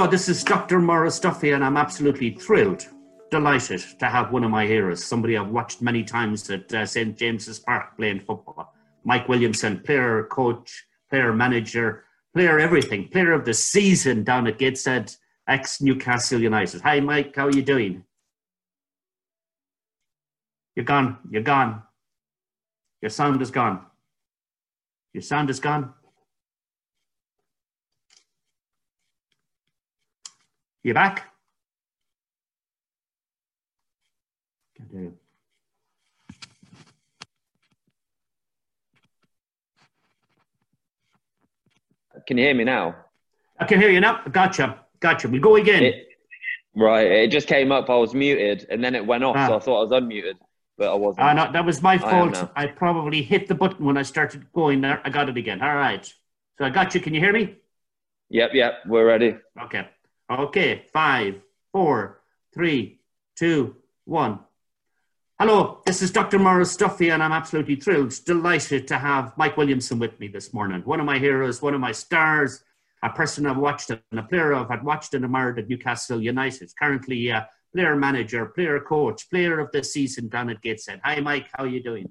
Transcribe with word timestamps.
Hello, 0.00 0.10
this 0.10 0.30
is 0.30 0.42
Dr. 0.42 0.78
Maurice 0.78 1.20
Duffy, 1.20 1.50
and 1.50 1.62
I'm 1.62 1.76
absolutely 1.76 2.30
thrilled, 2.30 2.86
delighted 3.30 3.84
to 3.98 4.06
have 4.06 4.32
one 4.32 4.44
of 4.44 4.50
my 4.50 4.64
heroes, 4.64 5.04
somebody 5.04 5.36
I've 5.36 5.50
watched 5.50 5.82
many 5.82 6.02
times 6.04 6.48
at 6.48 6.72
uh, 6.72 6.86
St. 6.86 7.18
James's 7.18 7.58
Park 7.58 7.98
playing 7.98 8.20
football. 8.20 8.72
Mike 9.04 9.28
Williamson, 9.28 9.78
player, 9.80 10.24
coach, 10.32 10.86
player, 11.10 11.34
manager, 11.34 12.04
player, 12.32 12.58
everything, 12.58 13.08
player 13.08 13.32
of 13.32 13.44
the 13.44 13.52
season 13.52 14.24
down 14.24 14.46
at 14.46 14.56
Gateshead, 14.56 15.14
ex 15.46 15.82
Newcastle 15.82 16.40
United. 16.40 16.80
Hi, 16.80 16.98
Mike, 17.00 17.36
how 17.36 17.48
are 17.48 17.52
you 17.52 17.60
doing? 17.60 18.02
You're 20.76 20.86
gone, 20.86 21.18
you're 21.30 21.42
gone. 21.42 21.82
Your 23.02 23.10
sound 23.10 23.42
is 23.42 23.50
gone. 23.50 23.84
Your 25.12 25.22
sound 25.22 25.50
is 25.50 25.60
gone. 25.60 25.92
You 30.82 30.94
back? 30.94 31.30
Can 42.26 42.38
you 42.38 42.44
hear 42.44 42.54
me 42.54 42.64
now? 42.64 42.94
I 43.58 43.64
can 43.66 43.80
hear 43.80 43.90
you 43.90 44.00
now. 44.00 44.22
Gotcha. 44.30 44.84
Gotcha. 45.00 45.28
We 45.28 45.38
go 45.38 45.56
again. 45.56 45.82
It, 45.82 46.08
right. 46.74 47.06
It 47.06 47.30
just 47.30 47.46
came 47.46 47.72
up. 47.72 47.90
I 47.90 47.96
was 47.96 48.14
muted, 48.14 48.66
and 48.70 48.82
then 48.82 48.94
it 48.94 49.04
went 49.04 49.24
off. 49.24 49.36
Ah. 49.36 49.48
So 49.48 49.56
I 49.56 49.58
thought 49.58 49.78
I 49.78 49.82
was 49.82 50.02
unmuted, 50.02 50.34
but 50.78 50.90
I 50.90 50.94
wasn't. 50.94 51.26
Uh, 51.26 51.32
no, 51.34 51.52
that 51.52 51.64
was 51.64 51.82
my 51.82 51.98
fault. 51.98 52.36
I, 52.56 52.64
I 52.64 52.66
probably 52.68 53.22
hit 53.22 53.48
the 53.48 53.54
button 53.54 53.84
when 53.84 53.96
I 53.96 54.02
started 54.02 54.50
going 54.52 54.80
there. 54.80 55.00
I 55.04 55.10
got 55.10 55.28
it 55.28 55.36
again. 55.36 55.60
All 55.60 55.74
right. 55.74 56.04
So 56.58 56.64
I 56.64 56.70
got 56.70 56.94
you. 56.94 57.00
Can 57.00 57.14
you 57.14 57.20
hear 57.20 57.32
me? 57.32 57.56
Yep. 58.30 58.50
Yep. 58.54 58.74
We're 58.86 59.06
ready. 59.06 59.36
Okay. 59.64 59.86
Okay, 60.30 60.84
five, 60.92 61.42
four, 61.72 62.20
three, 62.54 63.00
two, 63.34 63.74
one. 64.04 64.38
Hello, 65.40 65.80
this 65.84 66.02
is 66.02 66.12
Dr. 66.12 66.38
Maurice 66.38 66.76
Duffy, 66.76 67.10
and 67.10 67.20
I'm 67.20 67.32
absolutely 67.32 67.74
thrilled, 67.74 68.14
delighted 68.24 68.86
to 68.88 68.98
have 68.98 69.36
Mike 69.36 69.56
Williamson 69.56 69.98
with 69.98 70.20
me 70.20 70.28
this 70.28 70.54
morning. 70.54 70.82
One 70.84 71.00
of 71.00 71.06
my 71.06 71.18
heroes, 71.18 71.60
one 71.60 71.74
of 71.74 71.80
my 71.80 71.90
stars, 71.90 72.62
a 73.02 73.10
person 73.10 73.44
I've 73.44 73.56
watched 73.56 73.90
and 73.90 74.00
a 74.12 74.22
player 74.22 74.54
I've 74.54 74.68
had 74.68 74.84
watched 74.84 75.14
and 75.14 75.24
admired 75.24 75.58
at 75.58 75.68
Newcastle 75.68 76.22
United. 76.22 76.70
Currently, 76.78 77.30
a 77.30 77.48
player 77.74 77.96
manager, 77.96 78.46
player 78.46 78.78
coach, 78.78 79.28
player 79.30 79.58
of 79.58 79.72
the 79.72 79.82
season 79.82 80.28
down 80.28 80.50
at 80.50 80.62
Gateshead. 80.62 81.00
Hi, 81.02 81.18
Mike. 81.18 81.48
How 81.54 81.64
are 81.64 81.68
you 81.68 81.82
doing? 81.82 82.08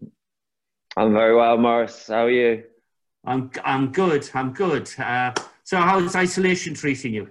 I'm 0.98 1.14
very 1.14 1.38
well, 1.38 1.58
Maurice. 1.58 2.08
How 2.08 2.26
are 2.26 2.30
you? 2.30 2.64
I'm 3.24 3.50
I'm 3.64 3.94
good. 3.94 4.30
I'm 4.34 4.52
good. 4.52 4.90
Uh, 5.00 5.32
so, 5.64 5.78
how's 5.78 6.18
isolation 6.18 6.74
treating 6.74 7.14
you? 7.14 7.30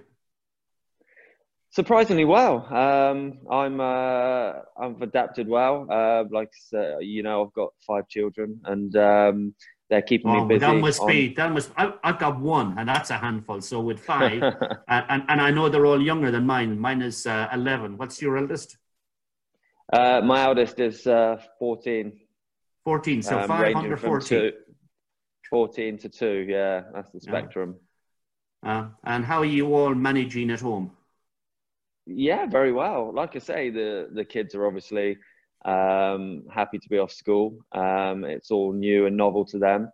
Surprisingly 1.71 2.25
well. 2.25 2.65
Um, 2.73 3.39
I'm 3.49 3.79
uh, 3.79 4.53
I've 4.79 5.01
adapted 5.01 5.47
well. 5.47 5.85
Uh, 5.89 6.23
like 6.31 6.51
uh, 6.73 6.97
you 6.97 7.21
know, 7.21 7.45
I've 7.45 7.53
got 7.53 7.73
five 7.85 8.07
children, 8.07 8.59
and 8.65 8.95
um, 8.95 9.53
they're 9.87 10.01
keeping 10.01 10.31
oh, 10.31 10.45
me 10.45 10.55
busy. 10.55 10.59
That 10.59 10.75
must 10.77 11.01
on... 11.01 11.07
be 11.07 11.33
that 11.35 11.51
must. 11.51 11.69
I, 11.77 11.93
have 12.03 12.17
got 12.17 12.39
one, 12.39 12.75
and 12.79 12.89
that's 12.89 13.11
a 13.11 13.17
handful. 13.17 13.61
So 13.61 13.81
with 13.81 13.99
five, 14.13 14.41
and, 14.41 15.05
and, 15.09 15.23
and 15.27 15.41
I 15.41 15.51
know 15.51 15.69
they're 15.69 15.85
all 15.85 16.01
younger 16.01 16.31
than 16.31 16.47
mine. 16.47 16.79
Mine 16.79 17.03
is 17.03 17.27
uh, 17.27 17.49
eleven. 17.53 17.97
What's 17.97 18.19
your 18.19 18.35
eldest? 18.37 18.77
Uh, 19.93 20.21
my 20.23 20.45
eldest 20.45 20.79
is 20.79 21.05
uh, 21.05 21.39
fourteen. 21.59 22.19
Fourteen. 22.83 23.21
So 23.21 23.41
um, 23.41 23.47
five 23.47 23.75
under 23.75 23.95
fourteen. 23.95 24.39
Two, 24.39 24.51
fourteen 25.51 25.99
to 25.99 26.09
two. 26.09 26.47
Yeah, 26.49 26.81
that's 26.95 27.11
the 27.11 27.19
spectrum. 27.19 27.75
and 28.63 29.23
how 29.23 29.37
are 29.37 29.45
you 29.45 29.75
all 29.75 29.93
managing 29.93 30.49
at 30.49 30.61
home? 30.61 30.93
Yeah, 32.11 32.47
very 32.47 32.71
well. 32.71 33.11
Like 33.13 33.35
I 33.35 33.39
say, 33.39 33.69
the 33.69 34.09
the 34.11 34.25
kids 34.25 34.55
are 34.55 34.65
obviously 34.65 35.17
um, 35.65 36.43
happy 36.51 36.79
to 36.79 36.89
be 36.89 36.97
off 36.97 37.11
school. 37.11 37.57
Um, 37.71 38.23
it's 38.23 38.49
all 38.51 38.73
new 38.73 39.05
and 39.05 39.15
novel 39.15 39.45
to 39.45 39.59
them. 39.59 39.91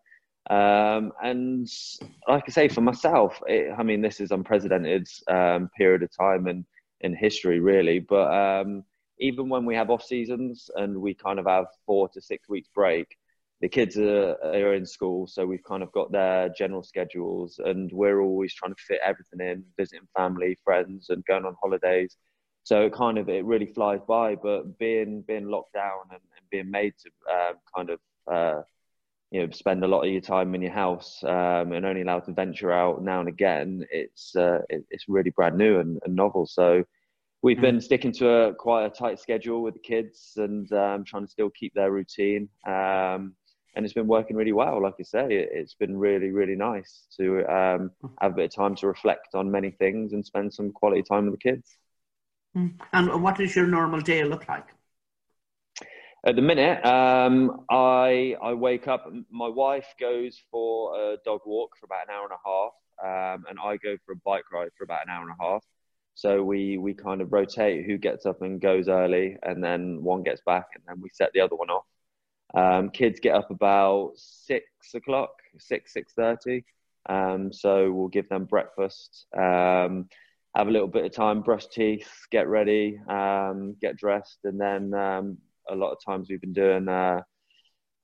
Um, 0.50 1.12
and 1.24 1.68
like 2.28 2.46
I 2.48 2.52
say, 2.52 2.68
for 2.70 2.81
myself, 2.81 3.42
it, 3.48 3.74
I 3.78 3.84
mean, 3.84 4.02
this 4.02 4.20
is 4.22 4.31
unprecedented 4.31 5.08
um, 5.28 5.70
period 5.78 6.03
of 6.03 6.16
time 6.16 6.48
in, 6.48 6.66
in 7.02 7.16
history, 7.16 7.59
really. 7.59 8.00
But 8.00 8.32
um, 8.34 8.84
even 9.20 9.50
when 9.50 9.66
we 9.66 9.76
have 9.76 9.90
off 9.90 10.03
seasons 10.03 10.70
and 10.76 11.02
we 11.02 11.16
kind 11.16 11.40
of 11.40 11.47
have 11.47 11.66
four 11.86 12.08
to 12.09 12.22
six 12.22 12.47
weeks 12.47 12.70
break, 12.74 13.18
the 13.61 13.69
kids 13.69 13.97
are, 13.97 14.35
are 14.43 14.73
in 14.73 14.85
school, 14.85 15.27
so 15.27 15.45
we've 15.45 15.63
kind 15.63 15.81
of 15.81 15.91
got 15.93 16.11
their 16.11 16.49
general 16.49 16.83
schedules, 16.83 17.59
and 17.63 17.91
we're 17.93 18.21
always 18.21 18.53
trying 18.53 18.73
to 18.73 18.81
fit 18.81 18.99
everything 19.03 19.39
in, 19.39 19.63
visiting 19.77 20.07
family, 20.16 20.57
friends, 20.63 21.09
and 21.09 21.23
going 21.25 21.45
on 21.45 21.55
holidays. 21.61 22.17
So 22.63 22.81
it 22.81 22.93
kind 22.93 23.17
of 23.17 23.29
it 23.29 23.45
really 23.45 23.67
flies 23.67 24.01
by. 24.07 24.35
But 24.35 24.77
being 24.77 25.21
being 25.21 25.47
locked 25.47 25.73
down 25.73 25.99
and, 26.11 26.19
and 26.19 26.49
being 26.49 26.69
made 26.69 26.93
to 27.03 27.33
um, 27.33 27.55
kind 27.75 27.89
of 27.91 27.99
uh, 28.31 28.61
you 29.31 29.41
know 29.41 29.51
spend 29.51 29.83
a 29.83 29.87
lot 29.87 30.01
of 30.01 30.11
your 30.11 30.22
time 30.22 30.53
in 30.55 30.61
your 30.61 30.72
house 30.72 31.23
um, 31.23 31.72
and 31.72 31.85
only 31.85 32.01
allowed 32.01 32.25
to 32.25 32.33
venture 32.33 32.72
out 32.72 33.03
now 33.03 33.19
and 33.19 33.29
again, 33.29 33.85
it's 33.91 34.35
uh, 34.35 34.59
it, 34.69 34.83
it's 34.89 35.05
really 35.07 35.29
brand 35.29 35.57
new 35.57 35.79
and, 35.79 35.99
and 36.05 36.16
novel. 36.16 36.45
So 36.45 36.83
we've 37.41 37.61
been 37.61 37.77
mm. 37.77 37.83
sticking 37.83 38.11
to 38.13 38.29
a 38.29 38.53
quite 38.55 38.85
a 38.85 38.89
tight 38.89 39.19
schedule 39.19 39.61
with 39.61 39.75
the 39.75 39.79
kids 39.79 40.33
and 40.37 40.72
um, 40.73 41.03
trying 41.05 41.25
to 41.25 41.31
still 41.31 41.51
keep 41.51 41.73
their 41.75 41.91
routine. 41.91 42.49
Um, 42.67 43.35
and 43.75 43.84
it's 43.84 43.94
been 43.94 44.08
working 44.08 44.36
really 44.36 44.53
well. 44.53 44.81
Like 44.81 44.96
I 45.00 45.03
say, 45.03 45.28
it, 45.30 45.58
has 45.58 45.74
been 45.74 45.97
really, 45.97 46.31
really 46.31 46.56
nice 46.56 47.08
to 47.18 47.40
um, 47.52 47.91
have 48.22 48.31
a 48.31 48.36
bit 48.36 48.46
of 48.46 48.56
time 48.56 48.75
to 48.75 48.88
reflect 48.88 49.36
on 49.36 49.52
many 49.52 49.72
things 49.72 50.13
and 50.13 50.25
spend 50.25 50.53
some 50.53 50.72
quality 50.72 51.03
time 51.03 51.25
with 51.25 51.34
the 51.34 51.52
kids. 51.52 51.78
Hmm. 52.53 52.68
And 52.94 53.22
what 53.22 53.38
does 53.38 53.56
your 53.56 53.68
normal 53.68 54.00
day 54.00 54.24
look 54.24 54.47
like? 54.47 54.68
At 56.25 56.35
the 56.35 56.41
minute, 56.41 56.84
um, 56.84 57.66
I 57.69 58.35
I 58.41 58.53
wake 58.53 58.88
up. 58.88 59.12
My 59.30 59.47
wife 59.47 59.94
goes 60.00 60.41
for 60.50 60.96
a 61.00 61.18
dog 61.24 61.41
walk 61.46 61.78
for 61.78 61.85
about 61.85 62.08
an 62.08 62.16
hour 62.16 62.24
and 62.24 62.31
a 62.31 62.44
half, 62.44 63.35
um, 63.35 63.46
and 63.47 63.59
I 63.59 63.78
go 63.78 63.96
for 64.03 64.14
a 64.14 64.16
bike 64.25 64.52
ride 64.52 64.69
for 64.75 64.85
about 64.85 65.03
an 65.06 65.12
hour 65.12 65.22
and 65.22 65.35
a 65.40 65.44
half. 65.44 65.64
So 66.16 66.44
we 66.44 66.80
we 66.80 66.96
kind 66.96 67.22
of 67.22 67.31
rotate 67.31 67.85
who 67.85 68.00
gets 68.00 68.25
up 68.25 68.41
and 68.41 68.59
goes 68.59 68.88
early, 68.88 69.38
and 69.44 69.64
then 69.64 70.02
one 70.02 70.24
gets 70.24 70.41
back, 70.47 70.69
and 70.74 70.84
then 70.88 71.00
we 71.00 71.09
set 71.14 71.31
the 71.34 71.41
other 71.41 71.56
one 71.56 71.69
off. 71.69 71.85
Um, 72.55 72.89
kids 72.89 73.19
get 73.19 73.35
up 73.35 73.51
about 73.51 74.13
six 74.16 74.66
o'clock, 74.93 75.31
six 75.59 75.93
six 75.93 76.13
thirty. 76.13 76.63
Um, 77.07 77.51
so 77.51 77.91
we'll 77.91 78.07
give 78.07 78.29
them 78.29 78.45
breakfast, 78.45 79.27
um, 79.38 80.07
have 80.55 80.67
a 80.67 80.71
little 80.71 80.88
bit 80.88 81.05
of 81.05 81.11
time, 81.11 81.41
brush 81.41 81.67
teeth, 81.67 82.09
get 82.31 82.47
ready, 82.47 82.99
um, 83.07 83.75
get 83.79 83.97
dressed, 83.97 84.39
and 84.45 84.59
then 84.59 84.93
um, 84.93 85.38
a 85.69 85.75
lot 85.75 85.91
of 85.91 85.97
times 86.03 86.29
we've 86.29 86.41
been 86.41 86.53
doing 86.53 86.88
uh, 86.88 87.21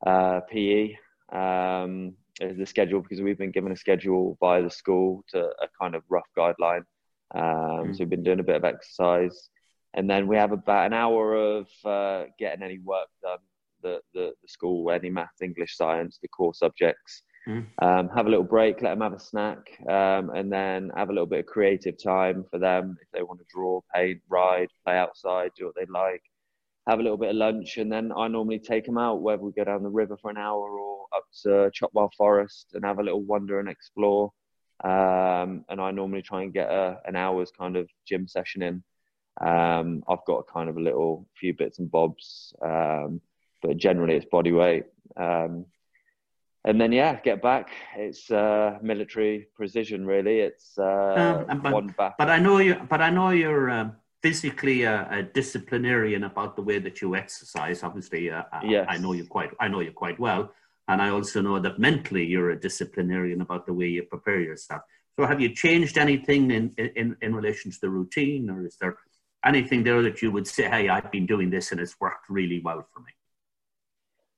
uh, 0.06 0.42
PE. 0.42 0.96
Um, 1.32 2.14
the 2.40 2.66
schedule 2.66 3.02
because 3.02 3.22
we've 3.22 3.38
been 3.38 3.52
given 3.52 3.72
a 3.72 3.76
schedule 3.76 4.38
by 4.42 4.62
the 4.62 4.70
school 4.70 5.24
to 5.30 5.40
a 5.40 5.68
kind 5.80 5.96
of 5.96 6.04
rough 6.10 6.28
guideline. 6.38 6.84
Mm. 7.36 7.96
So 7.96 8.00
we've 8.00 8.10
been 8.10 8.24
doing 8.24 8.40
a 8.40 8.44
bit 8.44 8.56
of 8.56 8.66
exercise, 8.66 9.50
and 9.94 10.10
then 10.10 10.28
we 10.28 10.36
have 10.36 10.52
about 10.52 10.88
an 10.88 10.94
hour 10.94 11.36
of 11.36 11.68
uh, 11.86 12.26
getting 12.38 12.64
any 12.64 12.80
work 12.80 13.08
done 13.22 13.40
the, 13.82 14.02
the 14.14 14.34
school, 14.52 14.92
any 14.92 15.10
maths, 15.10 15.42
English, 15.42 15.76
science, 15.76 16.20
the 16.22 16.28
core 16.28 16.54
subjects. 16.54 17.24
Mm. 17.48 17.66
Um, 17.82 18.10
have 18.10 18.28
a 18.28 18.30
little 18.30 18.46
break, 18.46 18.82
let 18.82 18.92
them 18.92 19.02
have 19.02 19.14
a 19.14 19.20
snack, 19.20 19.58
um, 19.90 20.30
and 20.30 20.52
then 20.52 20.92
have 20.96 21.10
a 21.10 21.14
little 21.14 21.26
bit 21.26 21.40
of 21.40 21.46
creative 21.48 22.02
time 22.02 22.46
for 22.52 22.60
them 22.60 22.98
if 23.02 23.08
they 23.12 23.24
want 23.24 23.40
to 23.40 23.46
draw, 23.50 23.82
paint, 23.96 24.22
ride, 24.30 24.68
play 24.86 24.98
outside, 24.98 25.52
do 25.58 25.66
what 25.66 25.76
they 25.76 25.86
like. 25.92 26.22
Have 26.88 27.00
a 27.00 27.04
little 27.04 27.18
bit 27.18 27.30
of 27.30 27.36
lunch, 27.36 27.78
and 27.78 27.92
then 27.92 28.12
I 28.16 28.28
normally 28.28 28.60
take 28.60 28.86
them 28.86 28.98
out, 28.98 29.22
whether 29.22 29.42
we 29.42 29.52
go 29.52 29.64
down 29.64 29.84
the 29.84 29.90
river 29.90 30.18
for 30.22 30.30
an 30.30 30.38
hour 30.38 30.80
or 30.80 31.06
up 31.16 31.24
to 31.44 31.72
Chopwell 31.72 32.12
Forest 32.18 32.72
and 32.74 32.86
have 32.86 33.00
a 33.00 33.04
little 33.04 33.24
wander 33.24 33.60
and 33.60 33.70
explore. 33.70 34.32
Um, 34.84 35.64
and 35.70 35.80
I 35.80 35.92
normally 35.92 36.24
try 36.24 36.42
and 36.42 36.54
get 36.54 36.70
a, 36.70 37.00
an 37.06 37.16
hour's 37.16 37.52
kind 37.56 37.76
of 37.76 37.88
gym 38.08 38.28
session 38.28 38.62
in. 38.62 38.84
Um, 39.40 40.04
I've 40.10 40.26
got 40.26 40.48
kind 40.48 40.70
of 40.70 40.78
a 40.78 40.82
little 40.82 41.28
few 41.40 41.54
bits 41.54 41.80
and 41.80 41.90
bobs 41.90 42.54
um, 42.64 43.22
but 43.62 43.78
generally 43.78 44.16
it's 44.16 44.26
body 44.26 44.52
weight. 44.52 44.86
Um, 45.18 45.66
and 46.64 46.80
then 46.80 46.92
yeah, 46.92 47.20
get 47.22 47.42
back. 47.42 47.70
It's 47.96 48.30
uh, 48.30 48.78
military 48.82 49.48
precision, 49.56 50.06
really. 50.06 50.40
It's 50.40 50.78
uh, 50.78 51.46
um, 51.50 51.62
but, 51.62 51.74
one 51.74 51.88
back. 51.98 52.18
But 52.18 52.30
I 52.30 52.38
know 52.38 52.60
you. 52.60 52.76
But 52.88 53.02
I 53.02 53.10
know 53.10 53.32
you're 53.32 53.70
uh, 53.70 53.90
physically 54.22 54.84
a, 54.84 55.08
a, 55.10 55.24
disciplinarian 55.24 56.24
about 56.26 56.56
the 56.56 56.62
way 56.62 56.78
that 56.78 57.02
you 57.02 57.16
exercise. 57.16 57.82
Obviously, 57.82 58.30
uh, 58.30 58.44
yes. 58.64 58.86
I 58.88 58.98
know 58.98 59.14
you 59.14 59.26
quite. 59.26 59.52
I 59.60 59.68
know 59.70 59.80
you 59.80 59.92
quite 59.92 60.20
well, 60.20 60.52
and 60.88 61.02
I 61.02 61.10
also 61.10 61.42
know 61.42 61.60
that 61.60 61.80
mentally 61.80 62.26
you're 62.26 62.52
a 62.52 62.60
disciplinarian 62.60 63.42
about 63.42 63.66
the 63.66 63.74
way 63.74 63.88
you 63.88 64.04
prepare 64.04 64.40
yourself. 64.40 64.84
So, 65.20 65.26
have 65.26 65.42
you 65.42 65.56
changed 65.56 65.98
anything 65.98 66.52
in 66.52 66.74
in, 66.78 67.18
in 67.22 67.34
relation 67.34 67.72
to 67.72 67.78
the 67.82 67.90
routine, 67.90 68.52
or 68.52 68.68
is 68.68 68.78
there 68.80 68.98
anything 69.44 69.84
there 69.84 70.04
that 70.04 70.22
you 70.22 70.32
would 70.32 70.48
say, 70.48 70.70
"Hey, 70.70 70.90
I've 70.90 71.12
been 71.12 71.26
doing 71.26 71.50
this 71.50 71.72
and 71.72 71.82
it's 71.82 72.00
worked 72.00 72.30
really 72.30 72.62
well 72.64 72.86
for 72.94 73.00
me"? 73.00 73.14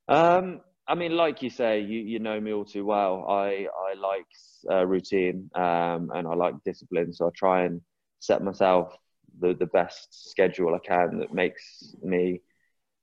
Um, 0.07 0.61
I 0.87 0.95
mean, 0.95 1.15
like 1.15 1.41
you 1.41 1.49
say, 1.49 1.79
you, 1.79 1.99
you 1.99 2.19
know 2.19 2.39
me 2.39 2.51
all 2.53 2.65
too 2.65 2.85
well. 2.85 3.25
I 3.29 3.67
I 3.89 3.93
like 3.97 4.25
uh, 4.69 4.85
routine 4.85 5.49
um, 5.55 6.11
and 6.13 6.27
I 6.27 6.33
like 6.35 6.55
discipline, 6.65 7.13
so 7.13 7.27
I 7.27 7.29
try 7.35 7.63
and 7.63 7.81
set 8.19 8.43
myself 8.43 8.95
the, 9.39 9.53
the 9.53 9.65
best 9.67 10.29
schedule 10.29 10.75
I 10.75 10.79
can 10.79 11.19
that 11.19 11.33
makes 11.33 11.95
me 12.03 12.41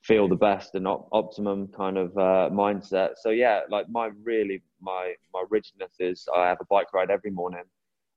feel 0.02 0.29
the 0.29 0.37
best 0.37 0.75
and 0.75 0.87
op- 0.88 1.08
optimum 1.12 1.69
kind 1.69 1.99
of 1.99 2.17
uh, 2.17 2.50
mindset. 2.52 3.11
So 3.20 3.31
yeah, 3.31 3.62
like 3.70 3.88
my 3.91 4.11
really 4.23 4.62
my 4.81 5.14
my 5.32 5.44
rigidness 5.50 5.94
is 6.00 6.26
I 6.35 6.49
have 6.49 6.58
a 6.61 6.67
bike 6.67 6.93
ride 6.94 7.11
every 7.11 7.31
morning, 7.31 7.64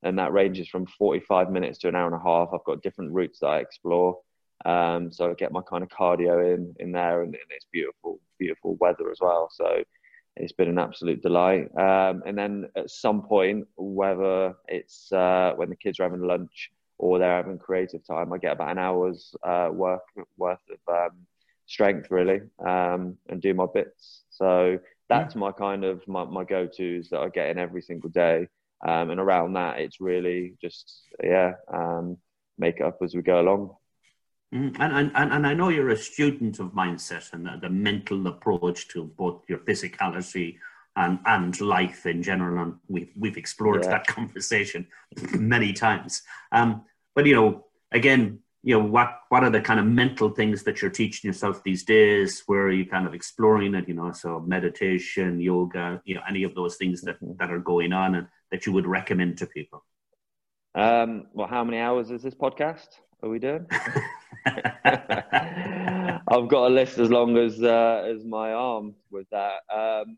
and 0.04 0.18
that 0.20 0.34
ranges 0.34 0.68
from 0.68 0.86
45 0.88 1.52
minutes 1.52 1.80
to 1.80 1.88
an 1.88 1.96
hour 1.96 2.08
and 2.08 2.16
a 2.16 2.24
half. 2.24 2.50
I've 2.54 2.66
got 2.66 2.82
different 2.84 3.14
routes 3.14 3.40
that 3.40 3.48
I 3.48 3.60
explore. 3.60 4.20
Um, 4.66 5.12
so 5.12 5.32
I 5.32 5.34
get 5.34 5.52
my 5.52 5.62
kind 5.62 5.84
of 5.84 5.90
cardio 5.90 6.54
in 6.54 6.74
in 6.80 6.92
there, 6.92 7.22
and, 7.22 7.34
and, 7.34 7.44
it's 7.50 7.68
beautiful, 7.72 8.20
beautiful 8.40 8.76
weather 8.80 9.12
as 9.12 9.18
well. 9.22 9.50
So 9.52 9.84
it's 10.36 10.54
been 10.54 10.70
an 10.70 10.80
absolute 10.80 11.22
delight. 11.22 11.70
Um, 11.78 12.24
and 12.26 12.38
then 12.38 12.66
at 12.76 12.90
some 12.90 13.22
point, 13.24 13.68
whether 13.76 14.56
it's 14.68 15.12
uh, 15.12 15.54
when 15.56 15.70
the 15.70 15.76
kids 15.76 16.00
are 16.00 16.04
having 16.04 16.22
lunch 16.26 16.72
or 16.98 17.20
they're 17.20 17.36
having 17.36 17.58
creative 17.60 18.06
time, 18.06 18.34
I 18.34 18.38
get 18.38 18.54
about 18.54 18.72
an 18.72 18.80
hour's 18.80 19.36
uh, 19.44 19.70
work 19.72 20.02
worth 20.38 20.60
of 20.72 20.94
um, 20.94 21.18
strength 21.66 22.12
really 22.12 22.42
um, 22.66 23.18
and 23.30 23.42
do 23.42 23.54
my 23.54 23.66
bits. 23.72 24.24
So 24.30 24.80
that's 25.10 25.36
my 25.36 25.52
kind 25.52 25.84
of 25.84 26.08
my, 26.08 26.24
my 26.24 26.44
go 26.44 26.66
tos 26.66 27.10
that 27.10 27.20
I 27.20 27.30
get 27.30 27.50
in 27.50 27.60
every 27.60 27.82
single 27.82 28.10
day. 28.10 28.48
Um, 28.86 29.12
and 29.12 29.20
around 29.20 29.54
that, 29.54 29.80
it's 29.80 30.02
really 30.02 30.56
just 30.62 31.04
yeah, 31.24 31.54
um, 31.72 32.18
make 32.58 32.78
it 32.78 32.84
up 32.84 32.98
as 33.02 33.16
we 33.16 33.22
go 33.22 33.40
along. 33.40 33.76
Mm, 34.54 34.76
and, 34.80 35.12
and, 35.16 35.34
and 35.34 35.48
I 35.48 35.54
know 35.54 35.70
you're 35.70 35.90
a 35.90 35.98
student 35.98 36.60
of 36.60 36.74
mindset 36.74 37.34
and 37.34 37.46
the, 37.46 37.58
the 37.62 37.70
mental 37.70 38.28
approach 38.28 38.88
to 38.90 39.06
both 39.06 39.44
your 39.48 39.60
physicality 39.60 40.58
and, 40.96 41.20
and 41.26 41.60
life 41.60 42.06
in 42.06 42.22
general. 42.22 42.64
And 42.64 42.76
we've, 42.88 43.12
we've 43.18 43.38
explored 43.38 43.84
yeah. 43.84 43.90
that 43.92 44.08
conversation 44.20 44.88
many 45.34 45.74
times. 45.74 46.22
Um, 46.52 46.84
but, 47.16 47.26
you 47.26 47.36
know, 47.36 47.66
again, 47.92 48.40
you 48.62 48.78
know, 48.78 48.86
what, 48.86 49.22
what 49.30 49.44
are 49.44 49.50
the 49.50 49.60
kind 49.60 49.80
of 49.80 49.86
mental 49.88 50.30
things 50.30 50.64
that 50.64 50.82
you're 50.82 50.92
teaching 50.92 51.28
yourself 51.28 51.64
these 51.64 51.84
days? 51.84 52.44
Where 52.46 52.62
are 52.62 52.72
you 52.72 52.86
kind 52.86 53.08
of 53.08 53.14
exploring 53.14 53.74
it? 53.74 53.88
You 53.88 53.96
know, 53.96 54.12
so 54.12 54.40
meditation, 54.40 55.42
yoga, 55.42 56.02
you 56.06 56.16
know, 56.16 56.22
any 56.30 56.44
of 56.44 56.54
those 56.54 56.78
things 56.78 57.02
that, 57.02 57.16
mm-hmm. 57.16 57.34
that 57.40 57.52
are 57.52 57.60
going 57.60 57.92
on 57.92 58.16
and 58.16 58.28
that 58.52 58.66
you 58.66 58.72
would 58.72 58.88
recommend 58.88 59.40
to 59.40 59.48
people? 59.48 59.84
Um, 60.76 61.26
well, 61.34 61.48
how 61.48 61.64
many 61.64 61.80
hours 61.80 62.12
is 62.12 62.22
this 62.22 62.36
podcast? 62.36 62.88
Are 63.24 63.30
we 63.30 63.40
doing? 63.40 63.66
I've 66.28 66.48
got 66.48 66.68
a 66.68 66.70
list 66.70 66.98
as 66.98 67.10
long 67.10 67.38
as 67.38 67.62
uh, 67.62 68.04
as 68.08 68.24
my 68.26 68.54
arm 68.54 68.96
with 69.12 69.28
that. 69.32 69.62
Um, 69.74 70.18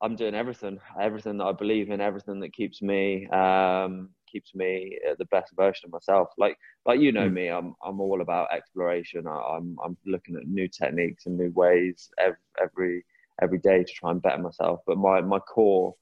I'm 0.00 0.16
doing 0.16 0.34
everything, 0.34 0.78
everything 1.00 1.38
that 1.38 1.44
I 1.44 1.52
believe 1.52 1.90
in, 1.90 2.00
everything 2.00 2.40
that 2.40 2.52
keeps 2.52 2.82
me 2.82 3.26
um, 3.28 4.10
keeps 4.30 4.54
me 4.54 4.98
the 5.18 5.24
best 5.26 5.52
version 5.56 5.86
of 5.86 5.92
myself. 5.92 6.28
Like 6.36 6.58
like 6.84 7.00
you 7.00 7.12
know 7.12 7.28
mm. 7.28 7.32
me, 7.32 7.48
I'm 7.48 7.74
I'm 7.82 8.00
all 8.00 8.20
about 8.20 8.52
exploration. 8.52 9.26
I, 9.26 9.30
am 9.30 9.40
I'm, 9.52 9.76
I'm 9.84 9.96
looking 10.06 10.36
at 10.36 10.46
new 10.46 10.68
techniques 10.68 11.26
and 11.26 11.38
new 11.38 11.50
ways 11.52 12.10
every, 12.18 12.36
every 12.60 13.04
every 13.40 13.58
day 13.58 13.82
to 13.84 13.92
try 13.92 14.10
and 14.10 14.22
better 14.22 14.42
myself. 14.42 14.80
But 14.86 14.98
my 14.98 15.20
my 15.20 15.38
core 15.38 15.94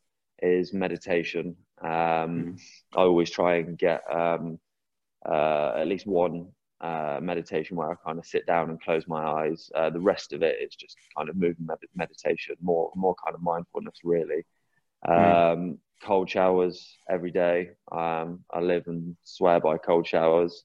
is 0.42 0.72
meditation. 0.72 1.56
Um, 1.80 1.88
mm. 1.90 2.60
I 2.96 3.02
always 3.02 3.30
try 3.30 3.56
and 3.56 3.78
get 3.78 4.02
um, 4.12 4.58
uh, 5.24 5.74
at 5.76 5.86
least 5.86 6.06
one 6.06 6.48
uh, 6.82 7.20
meditation 7.22 7.76
where 7.76 7.90
I 7.90 7.94
kind 8.04 8.18
of 8.18 8.26
sit 8.26 8.46
down 8.46 8.70
and 8.70 8.80
close 8.80 9.06
my 9.06 9.24
eyes. 9.24 9.70
Uh, 9.74 9.90
the 9.90 10.00
rest 10.00 10.32
of 10.32 10.42
it 10.42 10.56
is 10.60 10.74
just 10.74 10.96
kind 11.16 11.28
of 11.28 11.36
movement 11.36 11.68
med- 11.68 11.90
meditation, 11.94 12.56
more 12.60 12.92
more 12.94 13.14
kind 13.24 13.34
of 13.34 13.42
mindfulness, 13.42 13.98
really. 14.04 14.44
Hmm. 15.04 15.12
Um, 15.12 15.20
mm. 15.20 15.78
Cold 16.02 16.28
showers 16.28 16.96
every 17.08 17.30
day. 17.30 17.70
Um, 17.92 18.40
I 18.52 18.60
live 18.60 18.88
and 18.88 19.16
swear 19.22 19.60
by 19.60 19.78
cold 19.78 20.04
showers, 20.04 20.64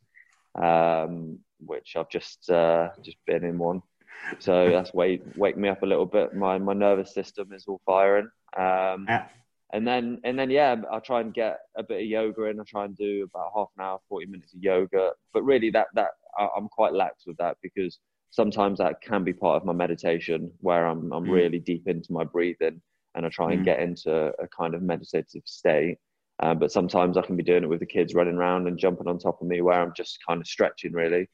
um, 0.59 1.37
which 1.59 1.95
I've 1.95 2.09
just 2.09 2.49
uh, 2.49 2.89
just 3.03 3.17
been 3.27 3.43
in 3.45 3.59
one. 3.59 3.83
So 4.39 4.71
that's 4.71 4.95
wake 4.95 5.21
wake 5.35 5.57
me 5.57 5.69
up 5.69 5.83
a 5.83 5.85
little 5.85 6.07
bit. 6.07 6.33
My 6.33 6.57
my 6.57 6.73
nervous 6.73 7.13
system 7.13 7.53
is 7.53 7.65
all 7.67 7.81
firing. 7.85 8.29
Um, 8.57 9.05
yeah 9.07 9.27
and 9.73 9.85
then 9.85 10.19
and 10.23 10.37
then 10.37 10.49
yeah 10.49 10.75
i 10.91 10.99
try 10.99 11.21
and 11.21 11.33
get 11.33 11.59
a 11.77 11.83
bit 11.83 12.01
of 12.01 12.07
yoga 12.07 12.43
in 12.45 12.59
i 12.59 12.63
try 12.63 12.85
and 12.85 12.95
do 12.95 13.27
about 13.29 13.51
half 13.55 13.67
an 13.77 13.83
hour 13.83 13.99
40 14.07 14.27
minutes 14.27 14.53
of 14.53 14.63
yoga 14.63 15.11
but 15.33 15.43
really 15.43 15.69
that 15.69 15.87
that 15.93 16.11
i'm 16.55 16.69
quite 16.69 16.93
lax 16.93 17.25
with 17.25 17.37
that 17.37 17.57
because 17.61 17.99
sometimes 18.29 18.79
that 18.79 19.01
can 19.01 19.23
be 19.23 19.33
part 19.33 19.57
of 19.57 19.65
my 19.65 19.73
meditation 19.73 20.51
where 20.59 20.87
i'm, 20.87 21.11
I'm 21.11 21.25
mm. 21.25 21.31
really 21.31 21.59
deep 21.59 21.87
into 21.87 22.13
my 22.13 22.23
breathing 22.23 22.81
and 23.15 23.25
i 23.25 23.29
try 23.29 23.51
and 23.51 23.61
mm. 23.61 23.65
get 23.65 23.79
into 23.79 24.31
a 24.39 24.47
kind 24.47 24.73
of 24.73 24.81
meditative 24.81 25.43
state 25.45 25.97
um, 26.39 26.59
but 26.59 26.71
sometimes 26.71 27.17
i 27.17 27.21
can 27.21 27.35
be 27.35 27.43
doing 27.43 27.63
it 27.63 27.69
with 27.69 27.79
the 27.79 27.85
kids 27.85 28.13
running 28.13 28.35
around 28.35 28.67
and 28.67 28.77
jumping 28.77 29.07
on 29.07 29.19
top 29.19 29.41
of 29.41 29.47
me 29.47 29.61
where 29.61 29.81
i'm 29.81 29.93
just 29.95 30.19
kind 30.27 30.39
of 30.39 30.47
stretching 30.47 30.93
really 30.93 31.27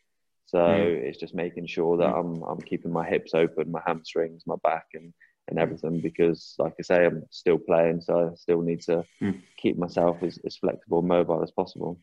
so 0.47 0.57
mm. 0.57 1.03
it's 1.03 1.19
just 1.19 1.35
making 1.35 1.67
sure 1.67 1.97
that 1.97 2.13
mm. 2.13 2.19
i'm 2.19 2.41
i'm 2.43 2.61
keeping 2.61 2.91
my 2.91 3.07
hips 3.07 3.35
open 3.35 3.71
my 3.71 3.81
hamstrings 3.85 4.43
my 4.47 4.55
back 4.63 4.85
and 4.95 5.13
and 5.47 5.59
everything 5.59 5.99
because, 5.99 6.55
like 6.57 6.73
I 6.79 6.83
say, 6.83 7.05
I'm 7.05 7.23
still 7.29 7.57
playing, 7.57 8.01
so 8.01 8.31
I 8.31 8.35
still 8.35 8.61
need 8.61 8.81
to 8.81 9.03
mm. 9.21 9.41
keep 9.57 9.77
myself 9.77 10.23
as, 10.23 10.39
as 10.45 10.55
flexible, 10.57 11.01
mobile 11.01 11.43
as 11.43 11.51
possible. 11.51 11.99